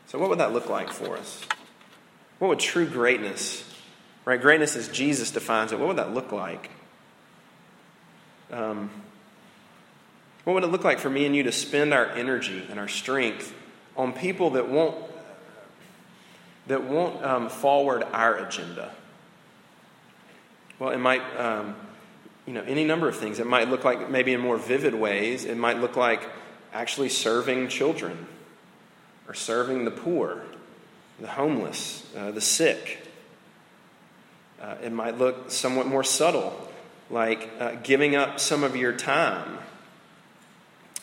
So, 0.06 0.20
what 0.20 0.30
would 0.30 0.38
that 0.38 0.52
look 0.52 0.70
like 0.70 0.92
for 0.92 1.16
us? 1.16 1.44
What 2.38 2.46
would 2.46 2.60
true 2.60 2.86
greatness, 2.86 3.68
right? 4.24 4.40
Greatness 4.40 4.76
as 4.76 4.86
Jesus 4.86 5.32
defines 5.32 5.72
it, 5.72 5.80
what 5.80 5.88
would 5.88 5.98
that 5.98 6.14
look 6.14 6.30
like? 6.30 6.70
Um, 8.52 8.88
what 10.44 10.52
would 10.52 10.62
it 10.62 10.68
look 10.68 10.84
like 10.84 11.00
for 11.00 11.10
me 11.10 11.26
and 11.26 11.34
you 11.34 11.42
to 11.42 11.52
spend 11.52 11.92
our 11.92 12.06
energy 12.06 12.68
and 12.70 12.78
our 12.78 12.86
strength 12.86 13.52
on 13.96 14.12
people 14.12 14.50
that 14.50 14.68
won't 14.68 14.94
that 16.72 16.85
won't 16.85 17.22
um, 17.22 17.48
forward 17.50 18.02
our 18.12 18.37
agenda? 18.37 18.90
Well, 20.78 20.90
it 20.90 20.98
might, 20.98 21.22
um, 21.38 21.76
you 22.46 22.54
know, 22.54 22.62
any 22.62 22.85
number 22.85 23.08
of 23.08 23.16
things. 23.16 23.38
It 23.38 23.46
might 23.46 23.68
look 23.68 23.85
like 23.85 24.08
maybe 24.08 24.32
in 24.32 24.40
more 24.40 24.56
vivid 24.56 24.94
ways. 24.94 25.44
It 25.44 25.58
might 25.58 25.78
look 25.78 25.96
like 25.96 26.26
actually 26.72 27.11
serving 27.11 27.68
children 27.68 28.26
or 29.28 29.35
serving 29.35 29.85
the 29.85 29.90
poor, 29.90 30.42
the 31.20 31.28
homeless, 31.28 32.06
uh, 32.16 32.30
the 32.30 32.40
sick. 32.40 33.06
Uh, 34.61 34.76
it 34.82 34.92
might 34.92 35.18
look 35.18 35.50
somewhat 35.50 35.87
more 35.87 36.02
subtle, 36.02 36.68
like 37.11 37.50
uh, 37.61 37.72
giving 37.82 38.16
up 38.16 38.40
some 38.40 38.64
of 38.64 38.76
your 38.76 38.94
time. 38.94 39.58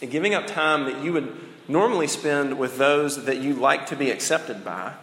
And 0.01 0.09
giving 0.09 0.33
up 0.33 0.47
time 0.47 0.85
that 0.85 1.03
you 1.03 1.13
would 1.13 1.37
normally 1.67 2.07
spend 2.07 2.57
with 2.57 2.79
those 2.79 3.25
that 3.25 3.37
you 3.37 3.53
like 3.53 3.85
to 3.87 3.95
be 3.95 4.09
accepted 4.09 4.65
by 4.65 4.93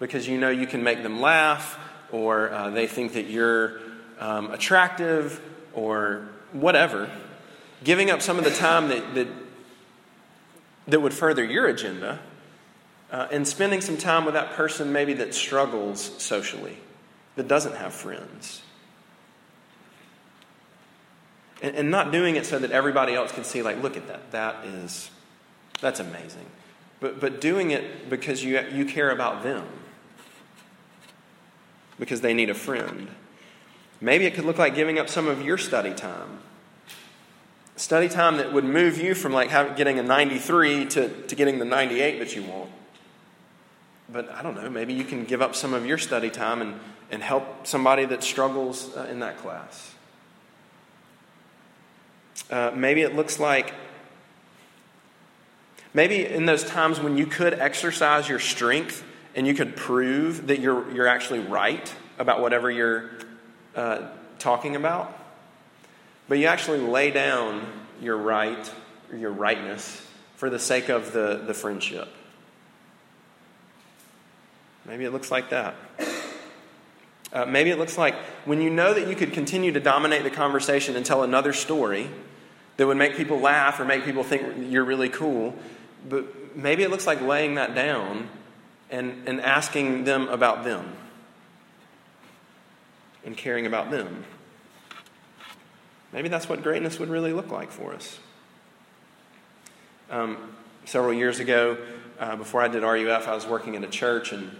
because 0.00 0.26
you 0.26 0.38
know 0.38 0.50
you 0.50 0.66
can 0.66 0.82
make 0.82 1.04
them 1.04 1.20
laugh 1.20 1.78
or 2.10 2.50
uh, 2.50 2.70
they 2.70 2.88
think 2.88 3.12
that 3.12 3.26
you're 3.26 3.78
um, 4.18 4.50
attractive 4.50 5.40
or 5.72 6.26
whatever. 6.52 7.08
Giving 7.84 8.10
up 8.10 8.20
some 8.20 8.38
of 8.38 8.44
the 8.44 8.50
time 8.50 8.88
that, 8.88 9.14
that 9.14 9.28
that 10.90 11.00
would 11.00 11.14
further 11.14 11.44
your 11.44 11.66
agenda, 11.66 12.18
uh, 13.10 13.28
and 13.30 13.46
spending 13.46 13.80
some 13.80 13.96
time 13.96 14.24
with 14.24 14.34
that 14.34 14.52
person 14.52 14.92
maybe 14.92 15.14
that 15.14 15.34
struggles 15.34 16.00
socially, 16.22 16.76
that 17.36 17.48
doesn't 17.48 17.76
have 17.76 17.92
friends. 17.92 18.62
And, 21.62 21.76
and 21.76 21.90
not 21.90 22.12
doing 22.12 22.36
it 22.36 22.46
so 22.46 22.58
that 22.58 22.70
everybody 22.70 23.14
else 23.14 23.32
can 23.32 23.44
see, 23.44 23.62
like, 23.62 23.82
look 23.82 23.96
at 23.96 24.08
that. 24.08 24.30
That 24.30 24.64
is, 24.64 25.10
that's 25.80 26.00
amazing. 26.00 26.46
But, 27.00 27.20
but 27.20 27.40
doing 27.40 27.70
it 27.70 28.08
because 28.08 28.42
you, 28.42 28.60
you 28.72 28.84
care 28.84 29.10
about 29.10 29.42
them, 29.42 29.66
because 32.00 32.20
they 32.20 32.34
need 32.34 32.50
a 32.50 32.54
friend. 32.54 33.08
Maybe 34.00 34.24
it 34.26 34.34
could 34.34 34.44
look 34.44 34.58
like 34.58 34.74
giving 34.74 34.98
up 34.98 35.08
some 35.08 35.28
of 35.28 35.42
your 35.42 35.58
study 35.58 35.94
time 35.94 36.40
study 37.80 38.08
time 38.08 38.36
that 38.36 38.52
would 38.52 38.64
move 38.64 38.98
you 38.98 39.14
from 39.14 39.32
like 39.32 39.50
getting 39.76 39.98
a 39.98 40.02
93 40.02 40.86
to, 40.86 41.08
to 41.22 41.34
getting 41.34 41.58
the 41.58 41.64
98 41.64 42.18
that 42.18 42.36
you 42.36 42.42
want. 42.42 42.70
But 44.12 44.30
I 44.30 44.42
don't 44.42 44.54
know, 44.54 44.68
maybe 44.68 44.92
you 44.92 45.04
can 45.04 45.24
give 45.24 45.40
up 45.40 45.54
some 45.54 45.72
of 45.72 45.86
your 45.86 45.96
study 45.96 46.30
time 46.30 46.60
and, 46.60 46.78
and 47.10 47.22
help 47.22 47.66
somebody 47.66 48.04
that 48.06 48.22
struggles 48.22 48.94
uh, 48.96 49.08
in 49.10 49.20
that 49.20 49.38
class. 49.38 49.94
Uh, 52.50 52.72
maybe 52.74 53.00
it 53.00 53.14
looks 53.16 53.38
like, 53.38 53.72
maybe 55.94 56.26
in 56.26 56.44
those 56.44 56.64
times 56.64 57.00
when 57.00 57.16
you 57.16 57.24
could 57.24 57.54
exercise 57.54 58.28
your 58.28 58.40
strength 58.40 59.04
and 59.40 59.46
you 59.46 59.54
could 59.54 59.74
prove 59.74 60.48
that 60.48 60.60
you're, 60.60 60.92
you're 60.92 61.06
actually 61.06 61.38
right 61.38 61.94
about 62.18 62.42
whatever 62.42 62.70
you're 62.70 63.08
uh, 63.74 64.06
talking 64.38 64.76
about, 64.76 65.18
but 66.28 66.36
you 66.36 66.44
actually 66.44 66.80
lay 66.80 67.10
down 67.10 67.66
your 68.02 68.18
right, 68.18 68.70
your 69.16 69.30
rightness, 69.30 70.06
for 70.36 70.50
the 70.50 70.58
sake 70.58 70.90
of 70.90 71.14
the, 71.14 71.42
the 71.46 71.54
friendship. 71.54 72.10
Maybe 74.84 75.06
it 75.06 75.10
looks 75.10 75.30
like 75.30 75.48
that. 75.48 75.74
Uh, 77.32 77.46
maybe 77.46 77.70
it 77.70 77.78
looks 77.78 77.96
like 77.96 78.16
when 78.44 78.60
you 78.60 78.68
know 78.68 78.92
that 78.92 79.08
you 79.08 79.16
could 79.16 79.32
continue 79.32 79.72
to 79.72 79.80
dominate 79.80 80.22
the 80.22 80.28
conversation 80.28 80.96
and 80.96 81.06
tell 81.06 81.22
another 81.22 81.54
story 81.54 82.10
that 82.76 82.86
would 82.86 82.98
make 82.98 83.16
people 83.16 83.40
laugh 83.40 83.80
or 83.80 83.86
make 83.86 84.04
people 84.04 84.22
think 84.22 84.70
you're 84.70 84.84
really 84.84 85.08
cool, 85.08 85.54
but 86.06 86.54
maybe 86.54 86.82
it 86.82 86.90
looks 86.90 87.06
like 87.06 87.22
laying 87.22 87.54
that 87.54 87.74
down 87.74 88.28
and, 88.90 89.28
and 89.28 89.40
asking 89.40 90.04
them 90.04 90.28
about 90.28 90.64
them 90.64 90.92
and 93.24 93.36
caring 93.36 93.66
about 93.66 93.90
them. 93.90 94.24
Maybe 96.12 96.28
that's 96.28 96.48
what 96.48 96.62
greatness 96.62 96.98
would 96.98 97.08
really 97.08 97.32
look 97.32 97.50
like 97.50 97.70
for 97.70 97.94
us. 97.94 98.18
Um, 100.10 100.54
several 100.84 101.12
years 101.12 101.38
ago, 101.38 101.78
uh, 102.18 102.36
before 102.36 102.62
I 102.62 102.68
did 102.68 102.82
RUF, 102.82 103.28
I 103.28 103.34
was 103.34 103.46
working 103.46 103.74
in 103.74 103.84
a 103.84 103.88
church, 103.88 104.32
and 104.32 104.50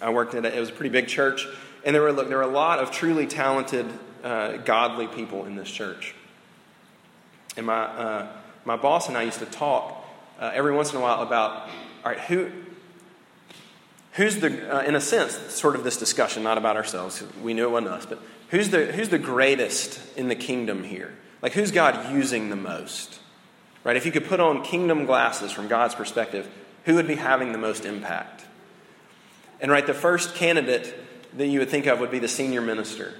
I 0.00 0.10
worked 0.10 0.34
at 0.34 0.44
a, 0.44 0.56
it 0.56 0.60
was 0.60 0.68
a 0.68 0.72
pretty 0.72 0.90
big 0.90 1.08
church, 1.08 1.46
and 1.84 1.94
there 1.94 2.02
were 2.02 2.12
look, 2.12 2.28
there 2.28 2.36
were 2.36 2.44
a 2.44 2.46
lot 2.46 2.78
of 2.78 2.92
truly 2.92 3.26
talented, 3.26 3.86
uh, 4.22 4.58
godly 4.58 5.08
people 5.08 5.46
in 5.46 5.56
this 5.56 5.70
church. 5.70 6.14
And 7.56 7.66
my 7.66 7.82
uh, 7.82 8.28
my 8.64 8.76
boss 8.76 9.08
and 9.08 9.18
I 9.18 9.22
used 9.22 9.40
to 9.40 9.46
talk 9.46 10.04
uh, 10.40 10.50
every 10.54 10.72
once 10.72 10.92
in 10.92 10.98
a 10.98 11.00
while 11.00 11.22
about 11.22 11.68
all 12.04 12.12
right 12.12 12.20
who 12.20 12.50
who's 14.14 14.38
the 14.38 14.76
uh, 14.76 14.82
in 14.82 14.94
a 14.94 15.00
sense 15.00 15.36
sort 15.52 15.76
of 15.76 15.84
this 15.84 15.96
discussion 15.96 16.42
not 16.42 16.58
about 16.58 16.76
ourselves 16.76 17.22
we 17.42 17.54
knew 17.54 17.64
it 17.64 17.70
wasn't 17.70 17.88
us 17.88 18.06
but 18.06 18.20
Who's 18.54 18.70
the, 18.70 18.86
who's 18.86 19.08
the 19.08 19.18
greatest 19.18 20.00
in 20.16 20.28
the 20.28 20.36
kingdom 20.36 20.84
here? 20.84 21.12
Like, 21.42 21.54
who's 21.54 21.72
God 21.72 22.12
using 22.14 22.50
the 22.50 22.56
most? 22.56 23.18
Right? 23.82 23.96
If 23.96 24.06
you 24.06 24.12
could 24.12 24.26
put 24.26 24.38
on 24.38 24.62
kingdom 24.62 25.06
glasses 25.06 25.50
from 25.50 25.66
God's 25.66 25.96
perspective, 25.96 26.48
who 26.84 26.94
would 26.94 27.08
be 27.08 27.16
having 27.16 27.50
the 27.50 27.58
most 27.58 27.84
impact? 27.84 28.44
And 29.60 29.72
right, 29.72 29.84
the 29.84 29.92
first 29.92 30.36
candidate 30.36 30.94
that 31.36 31.46
you 31.48 31.58
would 31.58 31.68
think 31.68 31.86
of 31.86 31.98
would 31.98 32.12
be 32.12 32.20
the 32.20 32.28
senior 32.28 32.60
minister, 32.60 33.12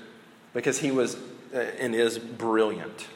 because 0.53 0.79
he 0.79 0.93
was 0.93 1.17
uh, 1.53 1.59
and 1.81 1.97
is 1.97 2.17
brilliant. 2.17 3.09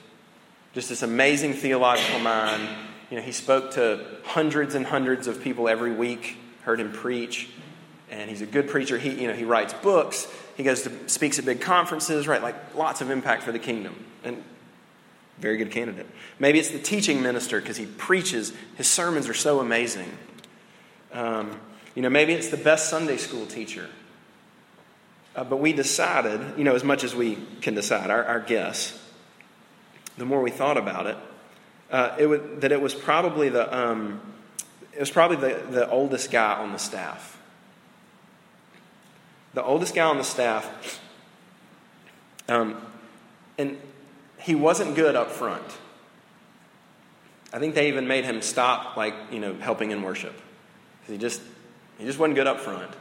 Just 0.74 0.88
this 0.88 1.02
amazing 1.02 1.54
theological 1.54 2.18
mind. 2.18 2.68
You 3.12 3.18
know, 3.18 3.22
he 3.22 3.30
spoke 3.30 3.74
to 3.74 4.04
hundreds 4.24 4.74
and 4.74 4.84
hundreds 4.84 5.28
of 5.28 5.40
people 5.40 5.68
every 5.68 5.92
week, 5.92 6.36
heard 6.64 6.80
him 6.80 6.90
preach, 6.90 7.48
and 8.10 8.28
he's 8.30 8.42
a 8.42 8.46
good 8.46 8.68
preacher. 8.68 8.98
He, 8.98 9.20
you 9.20 9.28
know, 9.28 9.34
he 9.34 9.44
writes 9.44 9.74
books. 9.74 10.26
He 10.56 10.62
goes 10.62 10.82
to 10.82 11.08
speaks 11.08 11.38
at 11.38 11.44
big 11.44 11.60
conferences, 11.60 12.26
right? 12.26 12.42
Like 12.42 12.74
lots 12.74 13.00
of 13.00 13.10
impact 13.10 13.42
for 13.42 13.52
the 13.52 13.58
kingdom. 13.58 14.04
And 14.24 14.42
very 15.38 15.56
good 15.56 15.70
candidate. 15.70 16.06
Maybe 16.38 16.58
it's 16.58 16.70
the 16.70 16.80
teaching 16.80 17.22
minister 17.22 17.60
because 17.60 17.76
he 17.76 17.86
preaches. 17.86 18.52
His 18.76 18.88
sermons 18.88 19.28
are 19.28 19.34
so 19.34 19.60
amazing. 19.60 20.10
Um, 21.12 21.60
you 21.94 22.02
know, 22.02 22.10
maybe 22.10 22.32
it's 22.32 22.48
the 22.48 22.56
best 22.56 22.90
Sunday 22.90 23.16
school 23.16 23.46
teacher. 23.46 23.88
Uh, 25.36 25.44
but 25.44 25.58
we 25.58 25.72
decided, 25.72 26.40
you 26.58 26.64
know, 26.64 26.74
as 26.74 26.82
much 26.82 27.04
as 27.04 27.14
we 27.14 27.38
can 27.60 27.74
decide, 27.74 28.10
our, 28.10 28.24
our 28.24 28.40
guess, 28.40 29.00
the 30.16 30.24
more 30.24 30.42
we 30.42 30.50
thought 30.50 30.76
about 30.76 31.06
it, 31.06 31.16
uh, 31.90 32.16
it 32.18 32.26
would, 32.26 32.60
that 32.62 32.72
it 32.72 32.80
was 32.80 32.94
probably 32.94 33.48
the 33.48 33.76
um, 33.76 34.20
it 34.92 34.98
was 35.00 35.10
probably 35.10 35.36
the, 35.36 35.62
the 35.70 35.88
oldest 35.88 36.32
guy 36.32 36.54
on 36.54 36.72
the 36.72 36.78
staff 36.78 37.37
the 39.54 39.62
oldest 39.62 39.94
guy 39.94 40.04
on 40.04 40.18
the 40.18 40.24
staff. 40.24 41.00
Um, 42.48 42.80
and 43.58 43.78
he 44.38 44.54
wasn't 44.54 44.94
good 44.94 45.16
up 45.16 45.30
front. 45.30 45.64
I 47.52 47.58
think 47.58 47.74
they 47.74 47.88
even 47.88 48.06
made 48.06 48.24
him 48.24 48.42
stop, 48.42 48.96
like, 48.96 49.14
you 49.32 49.40
know, 49.40 49.54
helping 49.54 49.90
in 49.90 50.02
worship. 50.02 50.38
He 51.06 51.16
just, 51.16 51.40
he 51.98 52.04
just 52.04 52.18
wasn't 52.18 52.36
good 52.36 52.46
up 52.46 52.60
front. 52.60 52.92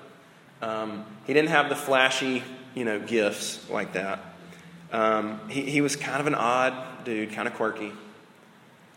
Um, 0.61 1.05
he 1.25 1.33
didn't 1.33 1.49
have 1.49 1.69
the 1.69 1.75
flashy, 1.75 2.43
you 2.73 2.85
know, 2.85 2.99
gifts 2.99 3.69
like 3.69 3.93
that. 3.93 4.19
Um, 4.91 5.49
he, 5.49 5.63
he 5.63 5.81
was 5.81 5.95
kind 5.95 6.21
of 6.21 6.27
an 6.27 6.35
odd 6.35 7.03
dude, 7.03 7.33
kind 7.33 7.47
of 7.47 7.53
quirky. 7.55 7.91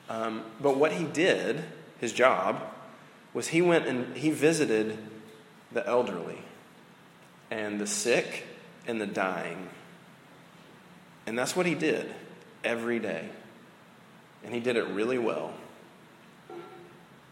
Um, 0.08 0.42
but 0.60 0.76
what 0.76 0.92
he 0.92 1.04
did, 1.04 1.64
his 2.00 2.12
job, 2.12 2.62
was 3.34 3.48
he 3.48 3.60
went 3.62 3.86
and 3.86 4.16
he 4.16 4.30
visited 4.30 4.98
the 5.72 5.86
elderly 5.86 6.38
and 7.50 7.80
the 7.80 7.86
sick 7.86 8.44
and 8.86 9.00
the 9.00 9.06
dying. 9.06 9.68
And 11.26 11.38
that's 11.38 11.54
what 11.54 11.66
he 11.66 11.74
did 11.74 12.12
every 12.64 12.98
day. 12.98 13.28
And 14.44 14.54
he 14.54 14.60
did 14.60 14.76
it 14.76 14.86
really 14.88 15.18
well. 15.18 15.52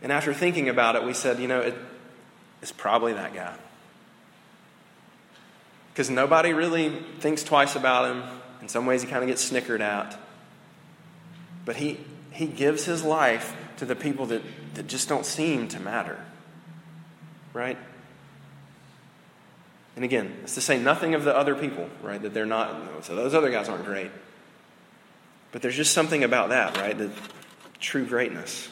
And 0.02 0.12
after 0.12 0.32
thinking 0.32 0.68
about 0.68 0.96
it, 0.96 1.04
we 1.04 1.14
said, 1.14 1.40
you 1.40 1.48
know, 1.48 1.60
it, 1.60 1.74
it's 2.62 2.72
probably 2.72 3.14
that 3.14 3.34
guy. 3.34 3.56
Because 5.92 6.10
nobody 6.10 6.52
really 6.52 6.90
thinks 7.18 7.42
twice 7.42 7.74
about 7.74 8.14
him. 8.14 8.22
In 8.60 8.68
some 8.68 8.86
ways, 8.86 9.02
he 9.02 9.08
kind 9.08 9.22
of 9.22 9.28
gets 9.28 9.42
snickered 9.42 9.80
at. 9.80 10.18
But 11.64 11.76
he, 11.76 11.98
he 12.30 12.46
gives 12.46 12.84
his 12.84 13.02
life 13.02 13.56
to 13.78 13.84
the 13.84 13.96
people 13.96 14.26
that, 14.26 14.42
that 14.74 14.86
just 14.86 15.08
don't 15.08 15.26
seem 15.26 15.66
to 15.68 15.80
matter. 15.80 16.24
Right? 17.52 17.78
And 19.98 20.04
again, 20.04 20.32
it's 20.44 20.54
to 20.54 20.60
say 20.60 20.78
nothing 20.78 21.16
of 21.16 21.24
the 21.24 21.36
other 21.36 21.56
people, 21.56 21.90
right? 22.04 22.22
That 22.22 22.32
they're 22.32 22.46
not, 22.46 23.04
so 23.04 23.16
those 23.16 23.34
other 23.34 23.50
guys 23.50 23.68
aren't 23.68 23.84
great. 23.84 24.12
But 25.50 25.60
there's 25.60 25.74
just 25.74 25.92
something 25.92 26.22
about 26.22 26.50
that, 26.50 26.76
right? 26.76 26.96
The 26.96 27.10
true 27.80 28.06
greatness. 28.06 28.68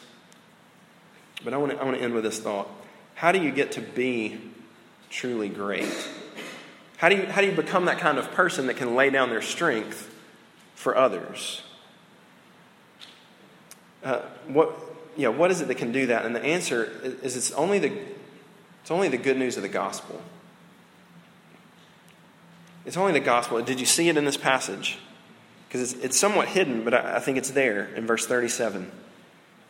But 1.43 1.53
I 1.53 1.57
want 1.57 1.73
to, 1.73 1.81
I 1.81 1.83
want 1.83 1.97
to 1.97 2.01
end 2.01 2.13
with 2.13 2.23
this 2.23 2.39
thought. 2.39 2.69
How 3.13 3.33
do 3.33 3.41
you 3.41 3.51
get 3.51 3.73
to 3.73 3.81
be 3.81 4.39
truly 5.09 5.49
great? 5.49 5.93
How 6.95 7.09
do, 7.09 7.17
you, 7.17 7.25
how 7.25 7.41
do 7.41 7.47
you 7.47 7.53
become 7.57 7.83
that 7.87 7.97
kind 7.97 8.17
of 8.17 8.31
person 8.31 8.67
that 8.67 8.77
can 8.77 8.95
lay 8.95 9.09
down 9.09 9.29
their 9.29 9.41
strength 9.41 10.09
for 10.75 10.95
others? 10.95 11.61
Uh, 14.01 14.21
what, 14.47 14.79
yeah, 15.17 15.27
what 15.27 15.51
is 15.51 15.59
it 15.59 15.67
that 15.67 15.75
can 15.75 15.91
do 15.91 16.05
that? 16.05 16.25
And 16.25 16.33
the 16.33 16.41
answer 16.41 16.85
is 17.21 17.35
it's 17.35 17.51
only 17.51 17.79
the, 17.79 17.91
it's 18.81 18.91
only 18.91 19.09
the 19.09 19.17
good 19.17 19.35
news 19.35 19.57
of 19.57 19.63
the 19.63 19.67
gospel. 19.67 20.21
It's 22.87 22.95
only 22.95 23.11
the 23.11 23.19
gospel. 23.19 23.61
Did 23.61 23.81
you 23.81 23.85
see 23.85 24.07
it 24.07 24.15
in 24.15 24.23
this 24.23 24.37
passage? 24.37 24.97
Because 25.67 25.93
it's, 25.93 26.03
it's 26.05 26.17
somewhat 26.17 26.47
hidden, 26.47 26.85
but 26.85 26.93
I, 26.93 27.17
I 27.17 27.19
think 27.19 27.37
it's 27.37 27.51
there 27.51 27.93
in 27.95 28.07
verse 28.07 28.25
37. 28.25 28.89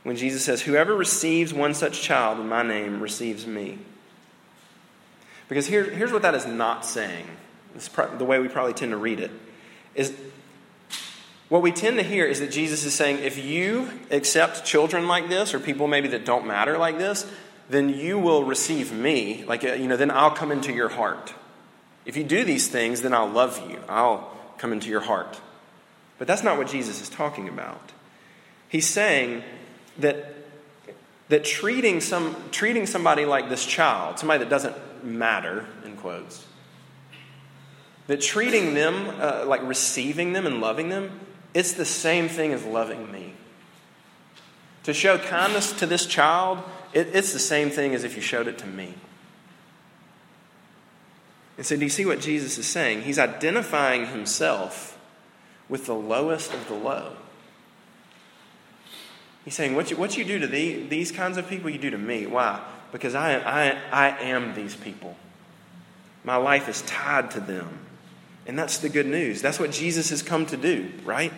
When 0.04 0.16
Jesus 0.16 0.46
says, 0.46 0.62
Whoever 0.62 0.96
receives 0.96 1.52
one 1.52 1.74
such 1.74 2.00
child 2.02 2.40
in 2.40 2.48
my 2.48 2.62
name 2.62 3.02
receives 3.02 3.48
me. 3.48 3.80
Because 5.50 5.66
here, 5.66 5.84
here's 5.84 6.12
what 6.12 6.22
that 6.22 6.36
is 6.36 6.46
not 6.46 6.86
saying. 6.86 7.26
This 7.74 7.90
the 7.90 8.24
way 8.24 8.40
we 8.40 8.50
probably 8.50 8.74
tend 8.74 8.92
to 8.92 8.98
read 8.98 9.20
it 9.20 9.32
is 9.96 10.14
what 11.50 11.64
we 11.64 11.72
tend 11.72 11.98
to 11.98 12.04
hear 12.04 12.26
is 12.26 12.40
that 12.42 12.52
Jesus 12.52 12.86
is 12.86 12.94
saying, 12.94 13.24
if 13.24 13.44
you 13.44 13.90
accept 14.12 14.64
children 14.64 15.08
like 15.08 15.28
this, 15.28 15.56
or 15.56 15.60
people 15.60 15.88
maybe 15.88 16.10
that 16.10 16.24
don't 16.24 16.46
matter 16.46 16.78
like 16.78 17.00
this, 17.00 17.26
then 17.68 17.90
you 17.90 18.20
will 18.20 18.44
receive 18.44 18.92
me. 18.92 19.44
Like, 19.48 19.64
uh, 19.64 19.74
you 19.74 19.88
know, 19.88 19.98
then 19.98 20.12
I'll 20.12 20.32
come 20.32 20.52
into 20.52 20.72
your 20.72 20.90
heart. 20.90 21.34
If 22.08 22.16
you 22.16 22.24
do 22.24 22.46
these 22.46 22.70
things, 22.70 23.02
then 23.02 23.14
I'll 23.14 23.30
love 23.30 23.62
you. 23.70 23.80
I'll 23.90 24.32
come 24.58 24.72
into 24.72 24.90
your 24.90 25.02
heart. 25.02 25.40
But 26.18 26.26
that's 26.26 26.42
not 26.42 26.58
what 26.58 26.68
Jesus 26.68 27.02
is 27.02 27.10
talking 27.10 27.50
about. 27.50 27.92
He's 28.70 28.88
saying 28.88 29.44
that, 29.98 30.34
that 31.28 31.44
treating, 31.44 32.00
some, 32.00 32.36
treating 32.52 32.86
somebody 32.86 33.26
like 33.26 33.50
this 33.50 33.66
child, 33.66 34.20
somebody 34.20 34.40
that 34.40 34.50
doesn't 34.50 35.04
matter, 35.04 35.68
in 35.84 35.98
quotes, 35.98 36.46
that 38.08 38.22
treating 38.22 38.74
them, 38.74 39.14
uh, 39.20 39.44
like 39.46 39.62
receiving 39.64 40.32
them 40.32 40.46
and 40.48 40.62
loving 40.62 40.88
them, 40.88 41.20
it's 41.54 41.74
the 41.74 41.86
same 41.86 42.30
thing 42.30 42.54
as 42.54 42.64
loving 42.64 43.12
me. 43.12 43.34
To 44.84 44.94
show 44.94 45.18
kindness 45.18 45.74
to 45.74 45.86
this 45.86 46.06
child, 46.06 46.60
it, 46.94 47.10
it's 47.14 47.34
the 47.34 47.40
same 47.40 47.70
thing 47.70 47.94
as 47.94 48.06
if 48.06 48.16
you 48.16 48.22
showed 48.22 48.48
it 48.48 48.58
to 48.60 48.66
me. 48.66 48.94
And 51.58 51.66
so, 51.66 51.76
do 51.76 51.84
you 51.84 51.90
see 51.90 52.06
what 52.06 52.22
Jesus 52.22 52.58
is 52.58 52.68
saying? 52.68 53.02
He's 53.02 53.18
identifying 53.18 54.08
himself 54.08 54.98
with 55.68 55.86
the 55.86 55.96
lowest 55.96 56.54
of 56.54 56.68
the 56.68 56.76
low. 56.76 57.14
He's 59.44 59.56
saying, 59.56 59.76
What 59.76 59.90
you, 59.90 59.98
what 59.98 60.18
you 60.18 60.24
do 60.24 60.40
to 60.40 60.48
the, 60.48 60.84
these 60.88 61.12
kinds 61.12 61.38
of 61.38 61.48
people, 61.50 61.70
you 61.70 61.80
do 61.80 61.90
to 61.90 61.98
me. 61.98 62.28
Why? 62.28 62.62
Because 62.92 63.16
I, 63.16 63.38
I, 63.38 63.78
I 63.92 64.10
am 64.20 64.54
these 64.54 64.76
people. 64.76 65.16
My 66.24 66.36
life 66.36 66.70
is 66.70 66.82
tied 66.84 67.32
to 67.32 67.40
them. 67.40 67.80
And 68.46 68.58
that's 68.58 68.78
the 68.78 68.90
good 68.90 69.06
news. 69.06 69.42
That's 69.42 69.60
what 69.60 69.72
Jesus 69.72 70.10
has 70.10 70.22
come 70.22 70.46
to 70.48 70.58
do, 70.58 70.92
right? 71.04 71.34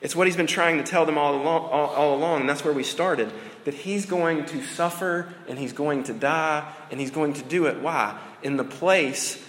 It's 0.00 0.14
what 0.14 0.26
he's 0.26 0.36
been 0.36 0.46
trying 0.46 0.78
to 0.78 0.84
tell 0.84 1.04
them 1.04 1.18
all 1.18 1.34
along, 1.34 1.70
all, 1.70 1.86
all 1.88 2.14
along, 2.14 2.40
and 2.40 2.48
that's 2.48 2.64
where 2.64 2.72
we 2.72 2.84
started. 2.84 3.32
That 3.64 3.74
he's 3.74 4.06
going 4.06 4.46
to 4.46 4.62
suffer 4.62 5.32
and 5.48 5.58
he's 5.58 5.72
going 5.72 6.04
to 6.04 6.14
die 6.14 6.70
and 6.90 7.00
he's 7.00 7.10
going 7.10 7.34
to 7.34 7.42
do 7.42 7.66
it. 7.66 7.80
Why? 7.80 8.18
In 8.42 8.56
the 8.56 8.64
place 8.64 9.42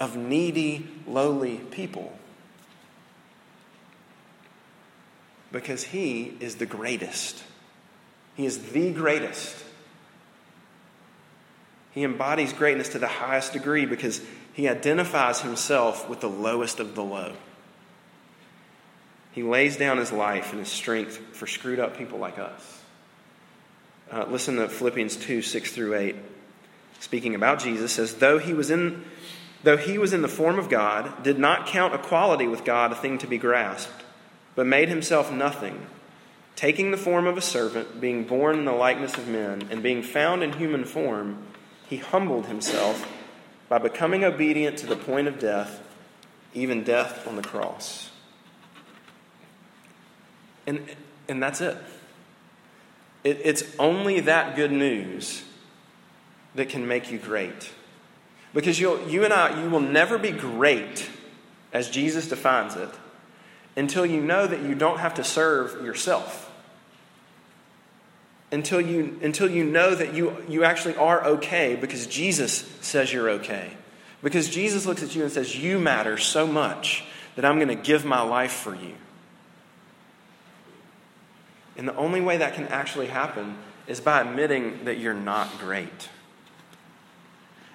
of 0.00 0.16
needy, 0.16 0.86
lowly 1.06 1.58
people. 1.58 2.16
Because 5.52 5.84
he 5.84 6.36
is 6.40 6.56
the 6.56 6.66
greatest. 6.66 7.44
He 8.34 8.44
is 8.44 8.72
the 8.72 8.92
greatest. 8.92 9.64
He 11.92 12.02
embodies 12.02 12.52
greatness 12.52 12.88
to 12.90 12.98
the 12.98 13.06
highest 13.06 13.52
degree 13.52 13.86
because 13.86 14.20
he 14.52 14.68
identifies 14.68 15.40
himself 15.40 16.08
with 16.08 16.20
the 16.20 16.28
lowest 16.28 16.80
of 16.80 16.96
the 16.96 17.04
low. 17.04 17.34
He 19.30 19.42
lays 19.42 19.76
down 19.76 19.98
his 19.98 20.12
life 20.12 20.50
and 20.50 20.60
his 20.60 20.68
strength 20.68 21.16
for 21.32 21.46
screwed 21.46 21.78
up 21.78 21.96
people 21.96 22.18
like 22.18 22.38
us. 22.38 22.82
Uh, 24.10 24.26
listen 24.28 24.56
to 24.56 24.68
Philippians 24.68 25.16
2 25.16 25.42
6 25.42 25.72
through 25.72 25.94
8. 25.94 26.16
Speaking 27.04 27.34
about 27.34 27.58
Jesus, 27.58 27.92
says, 27.92 28.14
though 28.14 28.38
he, 28.38 28.54
was 28.54 28.70
in, 28.70 29.04
though 29.62 29.76
he 29.76 29.98
was 29.98 30.14
in 30.14 30.22
the 30.22 30.26
form 30.26 30.58
of 30.58 30.70
God, 30.70 31.22
did 31.22 31.38
not 31.38 31.66
count 31.66 31.94
equality 31.94 32.46
with 32.46 32.64
God 32.64 32.92
a 32.92 32.94
thing 32.94 33.18
to 33.18 33.26
be 33.26 33.36
grasped, 33.36 34.02
but 34.54 34.66
made 34.66 34.88
himself 34.88 35.30
nothing, 35.30 35.84
taking 36.56 36.92
the 36.92 36.96
form 36.96 37.26
of 37.26 37.36
a 37.36 37.42
servant, 37.42 38.00
being 38.00 38.24
born 38.24 38.58
in 38.58 38.64
the 38.64 38.72
likeness 38.72 39.18
of 39.18 39.28
men, 39.28 39.68
and 39.70 39.82
being 39.82 40.02
found 40.02 40.42
in 40.42 40.54
human 40.54 40.86
form, 40.86 41.42
he 41.86 41.98
humbled 41.98 42.46
himself 42.46 43.06
by 43.68 43.76
becoming 43.76 44.24
obedient 44.24 44.78
to 44.78 44.86
the 44.86 44.96
point 44.96 45.28
of 45.28 45.38
death, 45.38 45.82
even 46.54 46.84
death 46.84 47.28
on 47.28 47.36
the 47.36 47.42
cross. 47.42 48.10
And, 50.66 50.88
and 51.28 51.42
that's 51.42 51.60
it. 51.60 51.76
it. 53.24 53.42
It's 53.44 53.62
only 53.78 54.20
that 54.20 54.56
good 54.56 54.72
news 54.72 55.44
that 56.54 56.68
can 56.68 56.86
make 56.86 57.10
you 57.10 57.18
great. 57.18 57.72
Because 58.52 58.78
you'll, 58.78 59.08
you 59.08 59.24
and 59.24 59.32
I, 59.32 59.62
you 59.62 59.68
will 59.68 59.80
never 59.80 60.16
be 60.18 60.30
great 60.30 61.08
as 61.72 61.90
Jesus 61.90 62.28
defines 62.28 62.76
it 62.76 62.90
until 63.76 64.06
you 64.06 64.20
know 64.20 64.46
that 64.46 64.62
you 64.62 64.74
don't 64.74 64.98
have 64.98 65.14
to 65.14 65.24
serve 65.24 65.84
yourself. 65.84 66.52
Until 68.52 68.80
you, 68.80 69.18
until 69.22 69.50
you 69.50 69.64
know 69.64 69.94
that 69.94 70.14
you, 70.14 70.36
you 70.48 70.62
actually 70.62 70.94
are 70.94 71.24
okay 71.24 71.74
because 71.74 72.06
Jesus 72.06 72.52
says 72.80 73.12
you're 73.12 73.30
okay. 73.30 73.72
Because 74.22 74.48
Jesus 74.48 74.86
looks 74.86 75.02
at 75.02 75.16
you 75.16 75.24
and 75.24 75.32
says, 75.32 75.56
You 75.56 75.80
matter 75.80 76.16
so 76.16 76.46
much 76.46 77.04
that 77.34 77.44
I'm 77.44 77.56
going 77.56 77.68
to 77.68 77.74
give 77.74 78.04
my 78.04 78.22
life 78.22 78.52
for 78.52 78.74
you. 78.74 78.94
And 81.76 81.88
the 81.88 81.96
only 81.96 82.20
way 82.20 82.36
that 82.36 82.54
can 82.54 82.68
actually 82.68 83.08
happen 83.08 83.58
is 83.88 84.00
by 84.00 84.20
admitting 84.20 84.84
that 84.84 84.98
you're 84.98 85.12
not 85.12 85.58
great. 85.58 86.08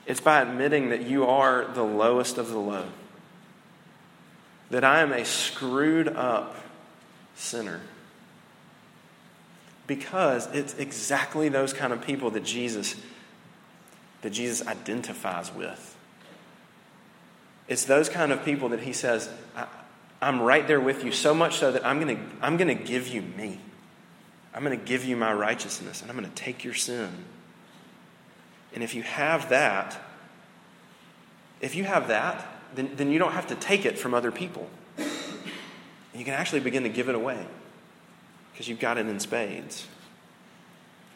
It's 0.09 0.19
by 0.19 0.41
admitting 0.41 0.89
that 0.89 1.03
you 1.03 1.27
are 1.27 1.65
the 1.65 1.83
lowest 1.83 2.39
of 2.39 2.49
the 2.49 2.57
low. 2.57 2.87
That 4.71 4.83
I 4.83 5.01
am 5.01 5.13
a 5.13 5.23
screwed 5.23 6.07
up 6.07 6.55
sinner. 7.35 7.81
Because 9.85 10.47
it's 10.47 10.73
exactly 10.73 11.47
those 11.47 11.73
kind 11.73 11.93
of 11.93 12.01
people 12.01 12.31
that 12.31 12.43
Jesus 12.43 12.95
that 14.23 14.31
Jesus 14.31 14.67
identifies 14.67 15.53
with. 15.53 15.95
It's 17.67 17.85
those 17.85 18.09
kind 18.09 18.31
of 18.31 18.43
people 18.43 18.69
that 18.69 18.81
he 18.81 18.93
says, 18.93 19.29
I'm 20.21 20.41
right 20.41 20.67
there 20.67 20.81
with 20.81 21.05
you, 21.05 21.11
so 21.11 21.35
much 21.35 21.57
so 21.57 21.71
that 21.71 21.85
I'm 21.85 21.99
going 21.99 22.17
to 22.17 22.23
I'm 22.41 22.57
going 22.57 22.75
to 22.75 22.83
give 22.83 23.07
you 23.07 23.21
me. 23.21 23.59
I'm 24.55 24.63
going 24.63 24.77
to 24.77 24.83
give 24.83 25.05
you 25.05 25.15
my 25.15 25.31
righteousness 25.31 26.01
and 26.01 26.09
I'm 26.09 26.17
going 26.17 26.27
to 26.27 26.35
take 26.35 26.63
your 26.63 26.73
sin. 26.73 27.09
And 28.73 28.83
if 28.83 28.95
you 28.95 29.03
have 29.03 29.49
that, 29.49 29.99
if 31.61 31.75
you 31.75 31.83
have 31.83 32.07
that, 32.09 32.45
then, 32.75 32.91
then 32.95 33.11
you 33.11 33.19
don't 33.19 33.31
have 33.31 33.47
to 33.47 33.55
take 33.55 33.85
it 33.85 33.97
from 33.97 34.13
other 34.13 34.31
people. 34.31 34.69
You 34.97 36.25
can 36.25 36.33
actually 36.33 36.59
begin 36.59 36.83
to 36.83 36.89
give 36.89 37.09
it 37.09 37.15
away 37.15 37.45
because 38.51 38.67
you've 38.67 38.79
got 38.79 38.97
it 38.97 39.07
in 39.07 39.19
spades. 39.19 39.87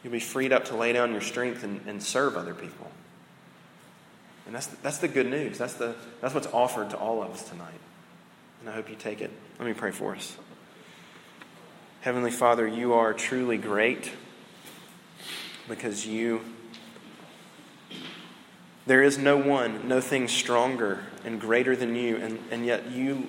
You'll 0.04 0.14
be 0.14 0.20
freed 0.20 0.52
up 0.52 0.66
to 0.66 0.76
lay 0.76 0.94
down 0.94 1.12
your 1.12 1.22
strength 1.22 1.64
and, 1.64 1.82
and 1.88 2.02
serve 2.02 2.36
other 2.36 2.54
people. 2.54 2.92
And 4.46 4.56
that's 4.56 4.68
the, 4.68 4.78
that's 4.82 4.98
the 4.98 5.08
good 5.08 5.28
news. 5.28 5.58
That's, 5.58 5.74
the, 5.74 5.96
that's 6.22 6.34
what's 6.34 6.48
offered 6.48 6.90
to 6.90 6.98
all 6.98 7.24
of 7.24 7.32
us 7.32 7.48
tonight. 7.50 7.80
And 8.60 8.70
I 8.70 8.74
hope 8.74 8.90
you 8.90 8.96
take 8.96 9.22
it. 9.22 9.32
Let 9.60 9.68
me 9.68 9.74
pray 9.74 9.92
for 9.92 10.16
us. 10.16 10.36
Heavenly 12.02 12.32
Father, 12.32 12.68
you 12.68 12.94
are 12.94 13.14
truly 13.14 13.58
great 13.58 14.12
because 15.70 16.06
you, 16.06 16.42
there 18.86 19.02
is 19.02 19.18
no 19.18 19.38
one, 19.38 19.88
no 19.88 20.02
thing 20.02 20.28
stronger 20.28 21.04
and 21.24 21.40
greater 21.40 21.76
than 21.76 21.96
you, 21.96 22.18
and, 22.18 22.40
and 22.52 22.66
yet 22.66 22.92
you, 22.92 23.28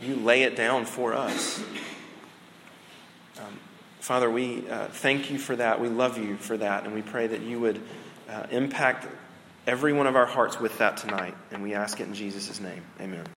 you 0.00 0.16
lay 0.16 0.42
it 0.42 0.56
down 0.56 0.84
for 0.84 1.14
us. 1.14 1.62
Um, 3.38 3.60
Father, 4.00 4.30
we 4.30 4.68
uh, 4.68 4.86
thank 4.86 5.30
you 5.30 5.38
for 5.38 5.54
that. 5.56 5.80
We 5.80 5.88
love 5.88 6.18
you 6.18 6.36
for 6.36 6.56
that, 6.56 6.84
and 6.84 6.94
we 6.94 7.02
pray 7.02 7.28
that 7.28 7.42
you 7.42 7.60
would 7.60 7.80
uh, 8.28 8.46
impact 8.50 9.06
every 9.66 9.92
one 9.92 10.06
of 10.06 10.16
our 10.16 10.26
hearts 10.26 10.58
with 10.58 10.76
that 10.78 10.96
tonight. 10.96 11.36
And 11.52 11.62
we 11.62 11.74
ask 11.74 12.00
it 12.00 12.04
in 12.04 12.14
Jesus' 12.14 12.60
name. 12.60 12.82
Amen. 13.00 13.24